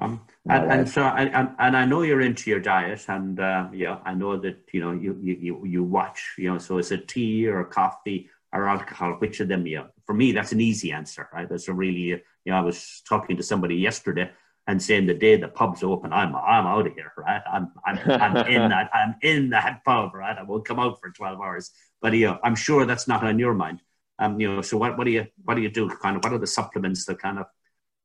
Um, 0.00 0.22
and, 0.50 0.72
and, 0.72 0.88
so, 0.88 1.02
and, 1.04 1.54
and 1.56 1.76
I 1.76 1.84
know 1.84 2.02
you're 2.02 2.20
into 2.20 2.50
your 2.50 2.58
diet, 2.58 3.04
and 3.06 3.38
uh, 3.38 3.68
yeah, 3.72 3.98
I 4.04 4.12
know 4.14 4.36
that 4.38 4.56
you 4.72 4.80
know 4.80 4.92
you, 4.92 5.16
you 5.20 5.64
you 5.64 5.84
watch, 5.84 6.34
you 6.36 6.52
know, 6.52 6.58
so 6.58 6.78
is 6.78 6.90
it 6.90 7.06
tea 7.06 7.46
or 7.46 7.64
coffee 7.64 8.28
or 8.54 8.68
alcohol? 8.68 9.16
Which 9.18 9.40
of 9.40 9.48
them? 9.48 9.66
Yeah, 9.66 9.88
for 10.06 10.14
me, 10.14 10.32
that's 10.32 10.52
an 10.52 10.60
easy 10.60 10.92
answer, 10.92 11.28
right? 11.32 11.48
That's 11.48 11.68
a 11.68 11.74
really, 11.74 12.00
you 12.00 12.20
know, 12.46 12.54
I 12.56 12.60
was 12.60 13.02
talking 13.08 13.36
to 13.36 13.42
somebody 13.42 13.76
yesterday 13.76 14.30
and 14.66 14.82
saying 14.82 15.06
the 15.06 15.14
day 15.14 15.36
the 15.36 15.48
pub's 15.48 15.82
open, 15.82 16.12
I'm 16.12 16.34
I'm 16.34 16.66
out 16.66 16.86
of 16.86 16.94
here, 16.94 17.12
right? 17.18 17.42
I'm 17.52 17.72
I'm, 17.84 17.98
I'm 18.08 18.36
in 18.46 18.68
that 18.74 18.90
I'm 18.94 19.16
in 19.22 19.50
that 19.50 19.84
pub, 19.84 20.14
right? 20.14 20.36
I 20.38 20.42
won't 20.42 20.64
come 20.64 20.78
out 20.78 21.00
for 21.00 21.10
12 21.10 21.40
hours. 21.40 21.70
But 22.00 22.14
you 22.14 22.26
know, 22.26 22.38
I'm 22.42 22.54
sure 22.54 22.86
that's 22.86 23.08
not 23.08 23.24
on 23.24 23.38
your 23.38 23.54
mind. 23.54 23.80
Um, 24.18 24.40
you 24.40 24.54
know, 24.54 24.62
so 24.62 24.78
what 24.78 24.96
what 24.96 25.04
do 25.04 25.10
you 25.10 25.26
what 25.44 25.54
do 25.56 25.62
you 25.62 25.70
do? 25.70 25.88
Kind 25.88 26.16
of 26.16 26.24
what 26.24 26.32
are 26.32 26.38
the 26.38 26.46
supplements 26.46 27.04
that 27.06 27.18
kind 27.18 27.40
of 27.40 27.46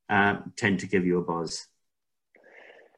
uh, 0.10 0.38
tend 0.58 0.80
to 0.80 0.88
give 0.88 1.06
you 1.06 1.20
a 1.20 1.24
buzz? 1.24 1.66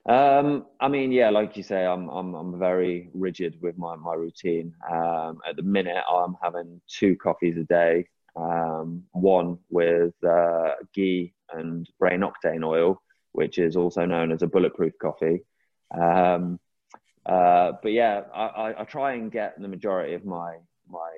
Um, 0.08 0.66
I 0.80 0.88
mean, 0.88 1.12
yeah, 1.12 1.30
like 1.30 1.56
you 1.56 1.64
say, 1.64 1.86
I'm 1.86 2.10
I'm 2.10 2.34
I'm 2.34 2.60
very 2.60 3.10
rigid 3.14 3.58
with 3.62 3.78
my 3.78 3.96
my 3.96 4.16
routine. 4.16 4.74
Um, 4.90 5.40
at 5.48 5.56
the 5.56 5.64
minute, 5.64 6.04
I'm 6.12 6.36
having 6.42 6.82
two 6.88 7.16
coffees 7.16 7.58
a 7.58 7.64
day. 7.64 8.08
Um, 8.36 9.04
one 9.12 9.60
with 9.70 10.14
uh, 10.24 10.76
ghee 10.94 11.34
and 11.54 11.88
brain 12.00 12.22
octane 12.22 12.66
oil, 12.66 13.02
which 13.34 13.60
is 13.60 13.76
also 13.76 14.06
known 14.06 14.32
as 14.32 14.42
a 14.42 14.48
bulletproof 14.48 14.94
coffee. 15.00 15.44
Um, 15.94 16.60
uh, 17.26 17.74
but 17.84 17.92
yeah, 17.92 18.22
I, 18.34 18.46
I, 18.46 18.82
I, 18.82 18.84
try 18.86 19.14
and 19.14 19.32
get 19.32 19.62
the 19.62 19.68
majority 19.68 20.14
of 20.16 20.26
my 20.26 20.56
my 20.90 21.12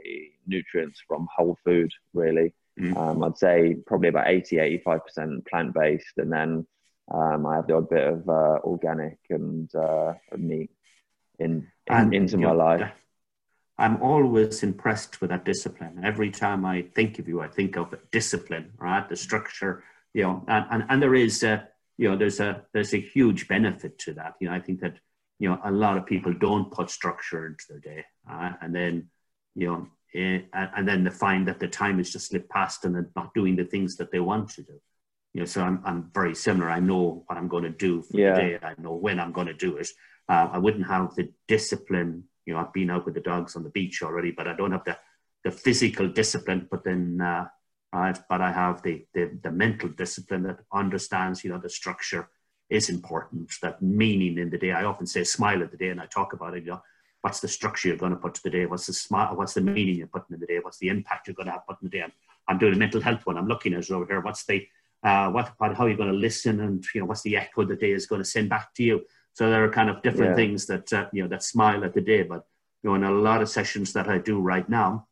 nutrients 0.45 1.01
from 1.07 1.27
whole 1.33 1.57
food. 1.63 1.91
Really, 2.13 2.53
mm. 2.77 2.97
um, 2.97 3.23
I'd 3.23 3.37
say 3.37 3.77
probably 3.85 4.09
about 4.09 4.27
80, 4.27 4.59
85 4.59 5.05
percent 5.05 5.47
plant 5.47 5.73
based, 5.73 6.17
and 6.17 6.33
then 6.33 6.67
um, 7.11 7.45
I 7.45 7.55
have 7.55 7.67
the 7.67 7.75
odd 7.75 7.89
bit 7.89 8.07
of 8.07 8.29
uh, 8.29 8.59
organic 8.63 9.17
and 9.29 9.73
uh, 9.75 10.13
meat 10.37 10.71
in, 11.39 11.67
in 11.87 11.95
and, 11.95 12.13
into 12.13 12.37
my 12.37 12.51
life. 12.51 12.91
I'm 13.77 14.01
always 14.01 14.63
impressed 14.63 15.19
with 15.19 15.31
that 15.31 15.45
discipline. 15.45 16.01
Every 16.03 16.31
time 16.31 16.63
I 16.63 16.83
think 16.95 17.19
of 17.19 17.27
you, 17.27 17.41
I 17.41 17.47
think 17.47 17.75
of 17.75 17.93
discipline, 18.11 18.71
right? 18.77 19.07
The 19.07 19.15
structure, 19.15 19.83
you 20.13 20.23
know, 20.23 20.43
and, 20.47 20.65
and, 20.69 20.83
and 20.89 21.01
there 21.01 21.15
is 21.15 21.43
a, 21.43 21.67
you 21.97 22.09
know, 22.09 22.15
there's 22.15 22.39
a 22.39 22.63
there's 22.73 22.93
a 22.93 22.99
huge 22.99 23.47
benefit 23.47 23.97
to 23.99 24.13
that. 24.13 24.35
You 24.39 24.49
know, 24.49 24.55
I 24.55 24.59
think 24.59 24.79
that 24.81 24.97
you 25.39 25.49
know 25.49 25.59
a 25.63 25.71
lot 25.71 25.97
of 25.97 26.05
people 26.05 26.33
don't 26.33 26.71
put 26.71 26.89
structure 26.89 27.47
into 27.47 27.65
their 27.69 27.79
day, 27.79 28.05
uh, 28.29 28.53
and 28.61 28.73
then 28.73 29.09
you 29.55 29.67
know, 29.67 29.87
eh, 30.15 30.41
and 30.53 30.87
then 30.87 31.03
they 31.03 31.11
find 31.11 31.47
that 31.47 31.59
the 31.59 31.67
time 31.67 31.97
has 31.97 32.11
just 32.11 32.29
slipped 32.29 32.49
past 32.49 32.85
and 32.85 32.95
they're 32.95 33.09
not 33.15 33.33
doing 33.33 33.55
the 33.55 33.65
things 33.65 33.95
that 33.97 34.11
they 34.11 34.19
want 34.19 34.49
to 34.49 34.63
do. 34.63 34.79
You 35.33 35.41
know, 35.41 35.45
so 35.45 35.61
I'm 35.61 35.81
I'm 35.85 36.11
very 36.13 36.35
similar. 36.35 36.69
I 36.69 36.79
know 36.79 37.23
what 37.27 37.37
I'm 37.37 37.47
going 37.47 37.63
to 37.63 37.69
do 37.69 38.01
for 38.01 38.17
yeah. 38.17 38.35
the 38.35 38.41
day. 38.41 38.59
I 38.61 38.73
know 38.77 38.93
when 38.93 39.19
I'm 39.19 39.31
going 39.31 39.47
to 39.47 39.53
do 39.53 39.77
it. 39.77 39.87
Uh, 40.29 40.49
I 40.51 40.57
wouldn't 40.57 40.87
have 40.87 41.15
the 41.15 41.31
discipline. 41.47 42.25
You 42.45 42.53
know, 42.53 42.59
I've 42.59 42.73
been 42.73 42.89
out 42.89 43.05
with 43.05 43.15
the 43.15 43.21
dogs 43.21 43.55
on 43.55 43.63
the 43.63 43.69
beach 43.69 44.03
already, 44.03 44.31
but 44.31 44.47
I 44.47 44.55
don't 44.55 44.71
have 44.71 44.83
the 44.83 44.97
the 45.43 45.51
physical 45.51 46.07
discipline. 46.07 46.67
But 46.69 46.83
then 46.83 47.19
uh, 47.19 47.47
right? 47.93 48.17
But 48.27 48.41
I 48.41 48.51
have 48.51 48.81
the, 48.81 49.05
the, 49.13 49.37
the 49.41 49.51
mental 49.51 49.89
discipline 49.89 50.43
that 50.43 50.59
understands, 50.73 51.43
you 51.43 51.51
know, 51.51 51.59
the 51.59 51.69
structure 51.69 52.29
is 52.69 52.89
important, 52.89 53.53
that 53.61 53.81
meaning 53.81 54.37
in 54.39 54.49
the 54.49 54.57
day. 54.57 54.71
I 54.71 54.85
often 54.85 55.05
say 55.05 55.23
smile 55.23 55.61
at 55.61 55.71
the 55.71 55.77
day 55.77 55.89
and 55.89 56.01
I 56.01 56.07
talk 56.07 56.33
about 56.33 56.57
it, 56.57 56.63
you 56.63 56.71
know, 56.71 56.81
what's 57.21 57.39
the 57.39 57.47
structure 57.47 57.87
you're 57.87 57.97
going 57.97 58.11
to 58.11 58.17
put 58.17 58.33
to 58.35 58.43
the 58.43 58.49
day? 58.49 58.65
What's 58.65 58.87
the 58.87 58.93
smile? 58.93 59.35
What's 59.35 59.53
the 59.53 59.61
meaning 59.61 59.95
you're 59.95 60.07
putting 60.07 60.33
in 60.33 60.39
the 60.39 60.47
day? 60.47 60.59
What's 60.61 60.79
the 60.79 60.89
impact 60.89 61.27
you're 61.27 61.35
going 61.35 61.45
to 61.45 61.53
have 61.53 61.67
put 61.67 61.81
in 61.81 61.89
the 61.89 61.97
day? 61.97 62.03
I'm, 62.03 62.11
I'm 62.47 62.57
doing 62.57 62.73
a 62.73 62.77
mental 62.77 62.99
health 62.99 63.25
one. 63.25 63.37
I'm 63.37 63.47
looking 63.47 63.73
at 63.73 63.83
it 63.83 63.91
over 63.91 64.05
here. 64.05 64.21
What's 64.21 64.43
the, 64.45 64.67
uh, 65.03 65.29
what, 65.29 65.53
what, 65.57 65.75
how 65.75 65.85
are 65.85 65.89
you 65.89 65.97
going 65.97 66.11
to 66.11 66.17
listen 66.17 66.61
and, 66.61 66.83
you 66.93 67.01
know, 67.01 67.07
what's 67.07 67.23
the 67.23 67.37
echo 67.37 67.65
the 67.65 67.75
day 67.75 67.91
is 67.91 68.05
going 68.05 68.21
to 68.21 68.27
send 68.27 68.49
back 68.49 68.73
to 68.75 68.83
you? 68.83 69.05
So 69.33 69.49
there 69.49 69.63
are 69.63 69.69
kind 69.69 69.89
of 69.89 70.01
different 70.01 70.31
yeah. 70.31 70.35
things 70.35 70.65
that, 70.67 70.93
uh, 70.93 71.07
you 71.11 71.23
know, 71.23 71.29
that 71.29 71.43
smile 71.43 71.83
at 71.83 71.93
the 71.93 72.01
day. 72.01 72.23
But, 72.23 72.45
you 72.83 72.89
know, 72.89 72.95
in 72.95 73.03
a 73.03 73.11
lot 73.11 73.41
of 73.41 73.49
sessions 73.49 73.93
that 73.93 74.07
I 74.07 74.19
do 74.19 74.39
right 74.39 74.67
now, 74.67 75.07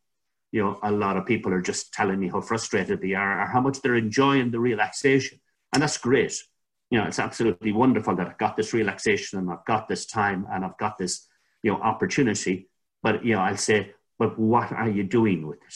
you 0.52 0.62
know, 0.64 0.80
a 0.84 0.92
lot 0.92 1.18
of 1.18 1.26
people 1.26 1.54
are 1.54 1.62
just 1.62 1.94
telling 1.94 2.20
me 2.20 2.30
how 2.30 2.42
frustrated 2.42 3.02
they 3.02 3.14
are 3.14 3.42
or 3.42 3.48
how 3.48 3.62
much 3.62 3.82
they're 3.82 3.96
enjoying 3.96 4.52
the 4.52 4.60
relaxation. 4.60 5.40
And 5.74 5.82
that's 5.82 5.98
great. 5.98 6.44
You 6.90 7.00
know, 7.00 7.06
it's 7.06 7.20
absolutely 7.20 7.72
wonderful 7.72 8.16
that 8.16 8.28
I've 8.28 8.38
got 8.38 8.58
this 8.58 8.74
relaxation 8.74 9.40
and 9.40 9.50
I've 9.50 9.66
got 9.66 9.88
this 9.88 10.06
time 10.06 10.46
and 10.52 10.66
I've 10.66 10.78
got 10.78 10.98
this, 10.98 11.28
you 11.64 11.72
know, 11.72 11.82
opportunity. 11.82 12.70
But, 13.02 13.26
you 13.26 13.36
know, 13.36 13.42
I'll 13.42 13.58
say, 13.58 13.94
but 14.20 14.38
what 14.38 14.72
are 14.72 14.90
you 14.90 15.04
doing 15.04 15.48
with 15.48 15.60
it? 15.60 15.76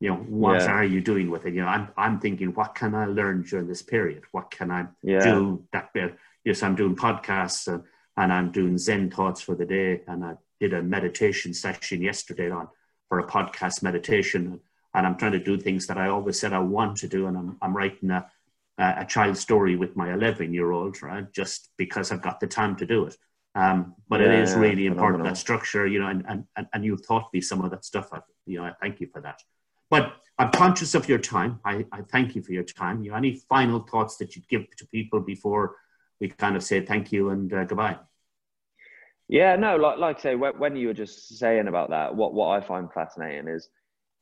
You 0.00 0.10
know, 0.10 0.16
what 0.16 0.62
yeah. 0.62 0.72
are 0.72 0.84
you 0.84 1.02
doing 1.02 1.30
with 1.30 1.44
it? 1.44 1.54
You 1.54 1.60
know, 1.60 1.68
I'm, 1.68 1.88
I'm 1.96 2.20
thinking, 2.20 2.48
what 2.54 2.74
can 2.74 2.94
I 2.94 3.04
learn 3.04 3.42
during 3.42 3.68
this 3.68 3.82
period? 3.82 4.22
What 4.32 4.50
can 4.50 4.70
I 4.70 4.86
yeah. 5.02 5.22
do 5.22 5.62
that 5.72 5.92
bit? 5.92 6.16
Yes, 6.42 6.62
I'm 6.62 6.74
doing 6.74 6.96
podcasts 6.96 7.68
and, 7.68 7.82
and 8.16 8.32
I'm 8.32 8.50
doing 8.50 8.78
Zen 8.78 9.10
thoughts 9.10 9.42
for 9.42 9.54
the 9.54 9.66
day. 9.66 10.02
And 10.08 10.24
I 10.24 10.34
did 10.58 10.72
a 10.72 10.82
meditation 10.82 11.52
session 11.52 12.00
yesterday 12.00 12.50
on 12.50 12.68
for 13.10 13.18
a 13.18 13.26
podcast 13.26 13.82
meditation. 13.82 14.60
And 14.94 15.06
I'm 15.06 15.18
trying 15.18 15.32
to 15.32 15.44
do 15.44 15.58
things 15.58 15.86
that 15.88 15.98
I 15.98 16.08
always 16.08 16.40
said 16.40 16.54
I 16.54 16.60
want 16.60 16.96
to 16.98 17.08
do. 17.08 17.26
And 17.26 17.36
I'm, 17.36 17.58
I'm 17.60 17.76
writing 17.76 18.10
a, 18.10 18.26
a 18.78 19.04
child 19.06 19.36
story 19.36 19.76
with 19.76 19.96
my 19.96 20.14
11 20.14 20.54
year 20.54 20.70
old, 20.70 21.02
right? 21.02 21.30
Just 21.30 21.68
because 21.76 22.10
I've 22.10 22.22
got 22.22 22.40
the 22.40 22.46
time 22.46 22.74
to 22.76 22.86
do 22.86 23.04
it. 23.04 23.16
Um, 23.54 23.96
but 24.08 24.20
yeah, 24.20 24.28
it 24.28 24.40
is 24.40 24.54
really 24.54 24.86
important 24.86 25.24
that 25.24 25.36
structure, 25.36 25.86
you 25.86 25.98
know, 25.98 26.06
and, 26.06 26.24
and, 26.56 26.66
and 26.72 26.84
you've 26.84 27.06
taught 27.06 27.28
me 27.34 27.40
some 27.40 27.62
of 27.62 27.70
that 27.72 27.84
stuff. 27.84 28.08
I, 28.12 28.20
you 28.46 28.58
know, 28.58 28.64
I 28.64 28.72
thank 28.80 29.00
you 29.00 29.08
for 29.12 29.20
that. 29.20 29.42
But 29.90 30.14
I'm 30.38 30.50
conscious 30.52 30.94
of 30.94 31.08
your 31.08 31.18
time. 31.18 31.60
I, 31.64 31.84
I 31.92 32.02
thank 32.02 32.34
you 32.34 32.42
for 32.42 32.52
your 32.52 32.62
time. 32.62 33.02
You 33.02 33.14
any 33.14 33.34
final 33.48 33.80
thoughts 33.80 34.16
that 34.18 34.34
you'd 34.34 34.48
give 34.48 34.64
to 34.76 34.86
people 34.86 35.20
before 35.20 35.76
we 36.20 36.28
kind 36.28 36.56
of 36.56 36.62
say 36.62 36.84
thank 36.84 37.12
you 37.12 37.30
and 37.30 37.52
uh, 37.52 37.64
goodbye? 37.64 37.98
Yeah, 39.28 39.56
no, 39.56 39.76
like 39.76 39.98
like 39.98 40.18
I 40.18 40.22
say, 40.22 40.34
when 40.34 40.76
you 40.76 40.88
were 40.88 40.94
just 40.94 41.38
saying 41.38 41.68
about 41.68 41.90
that, 41.90 42.14
what 42.14 42.34
what 42.34 42.48
I 42.48 42.66
find 42.66 42.92
fascinating 42.92 43.48
is 43.48 43.68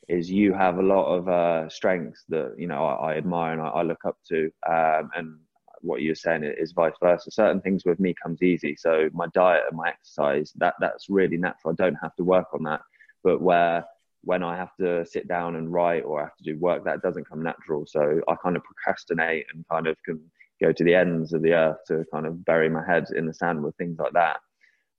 is 0.08 0.30
you 0.30 0.54
have 0.54 0.78
a 0.78 0.82
lot 0.82 1.06
of 1.06 1.28
uh, 1.28 1.68
strengths 1.68 2.24
that 2.28 2.54
you 2.58 2.66
know 2.66 2.84
I, 2.84 3.12
I 3.12 3.16
admire 3.16 3.52
and 3.52 3.62
I, 3.62 3.68
I, 3.68 3.82
look 3.82 4.04
up 4.06 4.16
to, 4.28 4.50
um, 4.68 5.10
and 5.14 5.38
what 5.80 6.02
you're 6.02 6.14
saying 6.14 6.44
is 6.44 6.72
vice 6.72 6.92
versa. 7.02 7.30
Certain 7.30 7.60
things 7.60 7.84
with 7.84 8.00
me 8.00 8.14
comes 8.22 8.42
easy, 8.42 8.76
so 8.76 9.08
my 9.12 9.26
diet 9.28 9.64
and 9.68 9.78
my 9.78 9.88
exercise 9.88 10.52
that 10.56 10.74
that's 10.80 11.08
really 11.08 11.36
natural. 11.36 11.72
I 11.78 11.82
don't 11.82 12.02
have 12.02 12.16
to 12.16 12.24
work 12.24 12.48
on 12.52 12.64
that, 12.64 12.80
but 13.22 13.40
where 13.40 13.84
when 14.22 14.42
I 14.42 14.56
have 14.56 14.74
to 14.80 15.06
sit 15.06 15.28
down 15.28 15.56
and 15.56 15.72
write 15.72 16.04
or 16.04 16.20
I 16.20 16.24
have 16.24 16.36
to 16.36 16.44
do 16.44 16.58
work, 16.58 16.84
that 16.84 17.02
doesn't 17.02 17.28
come 17.28 17.42
natural. 17.42 17.86
So 17.86 18.20
I 18.28 18.34
kind 18.42 18.56
of 18.56 18.64
procrastinate 18.64 19.46
and 19.52 19.64
kind 19.68 19.86
of 19.86 19.96
can 20.04 20.20
go 20.60 20.72
to 20.72 20.84
the 20.84 20.94
ends 20.94 21.32
of 21.32 21.42
the 21.42 21.52
earth 21.52 21.78
to 21.88 22.04
kind 22.12 22.26
of 22.26 22.44
bury 22.44 22.68
my 22.68 22.84
head 22.84 23.06
in 23.14 23.26
the 23.26 23.34
sand 23.34 23.62
with 23.62 23.76
things 23.76 23.98
like 23.98 24.12
that. 24.12 24.40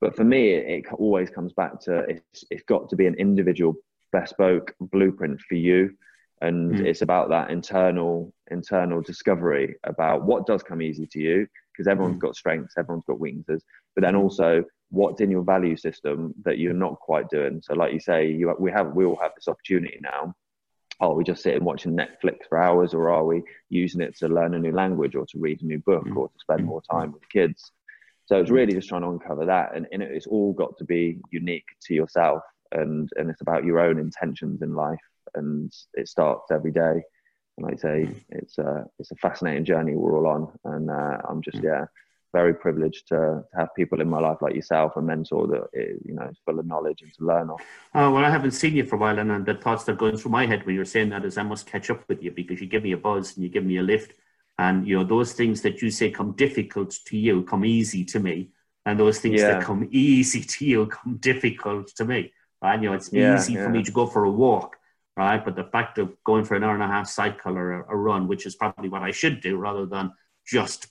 But 0.02 0.16
for 0.16 0.24
me, 0.24 0.54
it, 0.54 0.86
always 0.94 1.30
comes 1.30 1.52
back 1.54 1.80
to 1.82 2.00
it's, 2.08 2.46
it's 2.50 2.64
got 2.64 2.90
to 2.90 2.96
be 2.96 3.06
an 3.06 3.16
individual 3.16 3.76
bespoke 4.12 4.74
blueprint 4.80 5.42
for 5.42 5.56
you 5.56 5.92
and 6.42 6.72
mm. 6.72 6.86
it's 6.86 7.02
about 7.02 7.30
that 7.30 7.52
internal 7.52 8.34
internal 8.50 9.02
discovery 9.02 9.76
about 9.84 10.24
what 10.24 10.46
does 10.46 10.64
come 10.64 10.82
easy 10.82 11.06
to 11.06 11.20
you 11.20 11.48
because 11.72 11.88
everyone's 11.88 12.18
mm. 12.18 12.22
got 12.22 12.36
strengths, 12.36 12.76
everyone's 12.78 13.06
got 13.06 13.20
weaknesses, 13.20 13.64
but 13.96 14.02
then 14.02 14.16
also 14.16 14.64
what's 14.90 15.22
in 15.22 15.32
your 15.32 15.44
value 15.44 15.78
system 15.78 16.34
that 16.44 16.58
you're 16.58 16.74
not 16.74 17.00
quite 17.00 17.30
doing. 17.30 17.62
So, 17.64 17.74
like 17.74 17.94
you 17.94 18.00
say, 18.00 18.28
you, 18.28 18.54
we 18.60 18.72
have 18.72 18.94
we 18.94 19.06
all 19.06 19.20
have 19.22 19.32
this 19.36 19.48
opportunity 19.48 20.00
now. 20.02 20.34
Are 21.00 21.14
we 21.14 21.24
just 21.24 21.44
sitting 21.44 21.64
watching 21.64 21.96
Netflix 21.96 22.40
for 22.50 22.58
hours, 22.58 22.94
or 22.94 23.10
are 23.10 23.24
we 23.24 23.44
using 23.70 24.02
it 24.02 24.18
to 24.18 24.28
learn 24.28 24.54
a 24.54 24.60
new 24.60 24.74
language, 24.74 25.16
or 25.16 25.26
to 25.28 25.40
read 25.40 25.62
a 25.62 25.66
new 25.66 25.80
book, 25.80 26.06
mm. 26.06 26.16
or 26.16 26.28
to 26.28 26.40
spend 26.40 26.66
more 26.66 26.82
time 26.92 27.14
with 27.14 27.28
kids? 27.30 27.72
So 28.26 28.40
it's 28.40 28.52
really 28.52 28.74
just 28.74 28.90
trying 28.90 29.02
to 29.02 29.10
uncover 29.10 29.46
that, 29.46 29.76
and, 29.76 29.88
and 29.92 30.04
it's 30.04 30.28
all 30.28 30.54
got 30.54 30.78
to 30.78 30.84
be 30.84 31.20
unique 31.32 31.68
to 31.84 31.94
yourself, 31.94 32.42
and 32.72 33.10
and 33.16 33.30
it's 33.30 33.42
about 33.42 33.64
your 33.64 33.80
own 33.80 34.00
intentions 34.00 34.62
in 34.62 34.76
life, 34.76 35.00
and 35.36 35.72
it 35.94 36.10
starts 36.10 36.52
every 36.52 36.72
day. 36.72 37.02
And 37.58 37.66
like 37.66 37.76
I 37.76 37.78
say, 37.78 38.10
it's 38.30 38.58
a 38.58 38.86
it's 38.98 39.12
a 39.12 39.16
fascinating 39.16 39.66
journey 39.66 39.96
we're 39.96 40.18
all 40.18 40.28
on, 40.28 40.76
and 40.76 40.90
uh, 40.90 41.18
I'm 41.30 41.42
just 41.42 41.64
yeah 41.64 41.86
very 42.32 42.54
privileged 42.54 43.08
to, 43.08 43.44
to, 43.52 43.58
have 43.58 43.74
people 43.76 44.02
in 44.02 44.10
my 44.10 44.20
life 44.20 44.38
like 44.42 44.56
yourself, 44.56 44.96
a 44.96 45.02
mentor 45.02 45.48
that 45.48 45.64
eh, 45.80 45.94
you 46.06 46.14
know 46.14 46.24
is 46.24 46.38
full 46.46 46.60
of 46.60 46.66
knowledge 46.66 47.02
and 47.02 47.14
to 47.14 47.26
learn 47.26 47.50
off. 47.50 47.62
Oh 47.96 48.12
well, 48.12 48.26
I 48.26 48.30
haven't 48.30 48.52
seen 48.52 48.76
you 48.76 48.86
for 48.86 48.96
a 48.96 49.00
while, 49.00 49.18
and, 49.18 49.32
and 49.32 49.46
the 49.46 49.56
thoughts 49.56 49.84
that 49.86 49.94
are 49.94 49.96
going 49.96 50.18
through 50.18 50.32
my 50.32 50.46
head 50.46 50.66
when 50.66 50.76
you're 50.76 50.86
saying 50.86 51.10
that 51.10 51.26
is 51.26 51.38
I 51.38 51.44
must 51.44 51.66
catch 51.66 51.90
up 51.90 52.08
with 52.08 52.22
you 52.24 52.32
because 52.32 52.62
you 52.62 52.68
give 52.68 52.84
me 52.84 52.92
a 52.92 52.98
buzz 52.98 53.36
and 53.36 53.44
you 53.44 53.50
give 53.50 53.66
me 53.66 53.78
a 53.78 53.84
lift, 53.84 54.14
and 54.58 54.88
you 54.88 54.98
know 54.98 55.04
those 55.04 55.34
things 55.34 55.62
that 55.62 55.82
you 55.82 55.90
say 55.90 56.12
come 56.12 56.34
difficult 56.34 56.96
to 57.06 57.18
you 57.18 57.44
come 57.44 57.66
easy 57.66 58.06
to 58.06 58.20
me, 58.20 58.50
and 58.86 59.00
those 59.00 59.20
things 59.20 59.42
yeah. 59.42 59.54
that 59.54 59.64
come 59.64 59.88
easy 59.92 60.42
to 60.42 60.66
you 60.66 60.86
come 60.88 61.18
difficult 61.18 61.88
to 61.96 62.06
me. 62.06 62.34
Right? 62.62 62.82
You 62.82 62.90
know, 62.90 62.96
it's 62.96 63.12
yeah, 63.12 63.36
easy 63.36 63.54
yeah. 63.54 63.64
for 63.64 63.70
me 63.70 63.84
to 63.84 63.92
go 63.92 64.06
for 64.06 64.26
a 64.26 64.32
walk, 64.32 64.76
right? 65.16 65.44
But 65.44 65.56
the 65.56 65.64
fact 65.64 65.98
of 65.98 66.14
going 66.26 66.44
for 66.44 66.56
an 66.56 66.64
hour 66.64 66.74
and 66.74 66.84
a 66.84 66.88
half 66.88 67.08
cycle 67.08 67.58
or 67.58 67.72
a, 67.72 67.94
a 67.94 67.96
run, 67.96 68.28
which 68.28 68.46
is 68.46 68.56
probably 68.56 68.90
what 68.90 69.02
I 69.02 69.12
should 69.12 69.40
do, 69.40 69.56
rather 69.58 69.86
than 69.86 70.12
just 70.46 70.88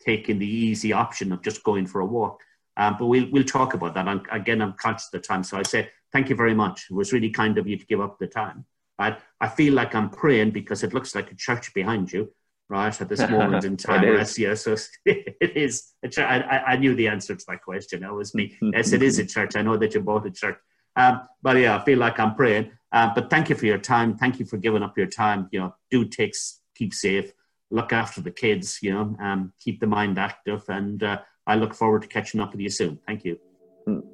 taking 0.00 0.38
the 0.38 0.46
easy 0.46 0.92
option 0.92 1.32
of 1.32 1.42
just 1.42 1.62
going 1.64 1.86
for 1.86 2.00
a 2.00 2.06
walk. 2.06 2.40
Um, 2.76 2.96
but 2.98 3.06
we'll 3.06 3.28
we'll 3.30 3.44
talk 3.44 3.74
about 3.74 3.94
that. 3.94 4.06
And 4.06 4.20
again, 4.30 4.62
I'm 4.62 4.74
conscious 4.74 5.08
of 5.12 5.20
the 5.20 5.26
time, 5.26 5.42
so 5.42 5.58
I 5.58 5.62
say 5.62 5.90
thank 6.12 6.28
you 6.28 6.36
very 6.36 6.54
much. 6.54 6.86
It 6.90 6.94
was 6.94 7.12
really 7.12 7.30
kind 7.30 7.58
of 7.58 7.66
you 7.66 7.76
to 7.76 7.86
give 7.86 8.00
up 8.00 8.18
the 8.18 8.26
time. 8.26 8.64
Right? 8.98 9.18
I 9.40 9.48
feel 9.48 9.74
like 9.74 9.94
I'm 9.94 10.10
praying 10.10 10.50
because 10.50 10.82
it 10.82 10.92
looks 10.92 11.14
like 11.14 11.30
a 11.30 11.34
church 11.34 11.72
behind 11.72 12.12
you, 12.12 12.32
right? 12.68 13.00
At 13.00 13.08
this 13.08 13.20
moment 13.20 13.64
in 13.64 13.76
time, 13.88 14.02
yes, 14.02 14.38
yeah, 14.38 14.54
so 14.54 14.76
it 15.04 15.56
is. 15.56 15.92
A 16.02 16.08
church. 16.08 16.24
I, 16.24 16.58
I 16.58 16.76
knew 16.76 16.94
the 16.94 17.08
answer 17.08 17.34
to 17.34 17.44
that 17.48 17.62
question. 17.62 18.00
That 18.00 18.14
was 18.14 18.34
me. 18.34 18.56
yes, 18.60 18.92
it 18.92 19.02
is 19.02 19.18
a 19.18 19.26
church. 19.26 19.56
I 19.56 19.62
know 19.62 19.76
that 19.76 19.94
you 19.94 20.00
bought 20.00 20.26
a 20.26 20.30
church. 20.30 20.58
Um, 20.96 21.22
but 21.42 21.56
yeah, 21.56 21.76
I 21.76 21.84
feel 21.84 21.98
like 21.98 22.18
I'm 22.18 22.34
praying. 22.34 22.70
Uh, 22.90 23.12
but 23.14 23.30
thank 23.30 23.50
you 23.50 23.56
for 23.56 23.66
your 23.66 23.78
time. 23.78 24.16
Thank 24.16 24.38
you 24.38 24.46
for 24.46 24.56
giving 24.56 24.82
up 24.82 24.96
your 24.96 25.06
time. 25.06 25.48
You 25.52 25.60
know, 25.60 25.74
do 25.90 26.04
take 26.04 26.34
keep 26.76 26.94
safe 26.94 27.32
look 27.70 27.92
after 27.92 28.20
the 28.20 28.30
kids, 28.30 28.78
you 28.82 28.92
know, 28.92 29.16
um, 29.20 29.52
keep 29.60 29.80
the 29.80 29.86
mind 29.86 30.18
active. 30.18 30.62
And 30.68 31.02
uh, 31.02 31.18
I 31.46 31.56
look 31.56 31.74
forward 31.74 32.02
to 32.02 32.08
catching 32.08 32.40
up 32.40 32.52
with 32.52 32.60
you 32.60 32.70
soon. 32.70 32.98
Thank 33.06 33.24
you. 33.24 33.38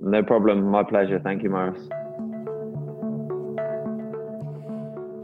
No 0.01 0.23
problem. 0.23 0.71
My 0.71 0.83
pleasure. 0.83 1.19
Thank 1.19 1.43
you, 1.43 1.51
Maurice. 1.51 1.89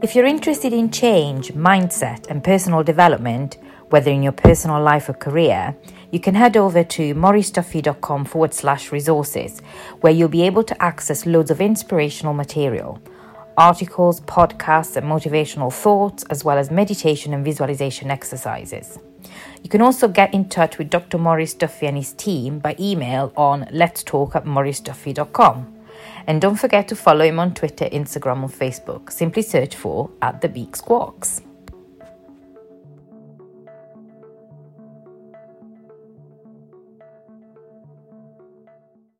If 0.03 0.15
you're 0.15 0.25
interested 0.25 0.73
in 0.73 0.89
change, 0.89 1.53
mindset, 1.53 2.27
and 2.27 2.43
personal 2.43 2.83
development, 2.83 3.57
whether 3.91 4.09
in 4.09 4.23
your 4.23 4.31
personal 4.31 4.81
life 4.81 5.07
or 5.09 5.13
career, 5.13 5.75
you 6.11 6.19
can 6.19 6.33
head 6.33 6.57
over 6.57 6.83
to 6.83 7.13
mauriceduffy.com 7.13 8.25
forward 8.25 8.53
slash 8.53 8.91
resources, 8.91 9.61
where 10.01 10.11
you'll 10.11 10.27
be 10.27 10.41
able 10.41 10.63
to 10.63 10.81
access 10.81 11.25
loads 11.25 11.51
of 11.51 11.61
inspirational 11.61 12.33
material 12.33 12.99
articles, 13.57 14.21
podcasts, 14.21 14.95
and 14.95 15.05
motivational 15.05 15.71
thoughts, 15.73 16.23
as 16.29 16.43
well 16.43 16.57
as 16.57 16.71
meditation 16.71 17.33
and 17.33 17.43
visualization 17.43 18.11
exercises. 18.11 18.99
You 19.63 19.69
can 19.69 19.81
also 19.81 20.07
get 20.07 20.33
in 20.33 20.49
touch 20.49 20.77
with 20.77 20.89
Dr. 20.89 21.17
Maurice 21.17 21.53
Duffy 21.53 21.87
and 21.87 21.97
his 21.97 22.13
team 22.13 22.59
by 22.59 22.75
email 22.79 23.31
on 23.35 23.67
let's 23.71 24.03
talk 24.03 24.35
at. 25.33 25.81
And 26.27 26.41
don't 26.41 26.55
forget 26.55 26.87
to 26.89 26.95
follow 26.95 27.25
him 27.25 27.39
on 27.39 27.53
Twitter, 27.53 27.85
Instagram, 27.85 28.43
and 28.43 28.51
Facebook. 28.51 29.11
Simply 29.11 29.41
search 29.41 29.75
for 29.75 30.09
at 30.21 30.41
the 30.41 30.49
Beak 30.49 30.75
Squawks. 30.75 31.41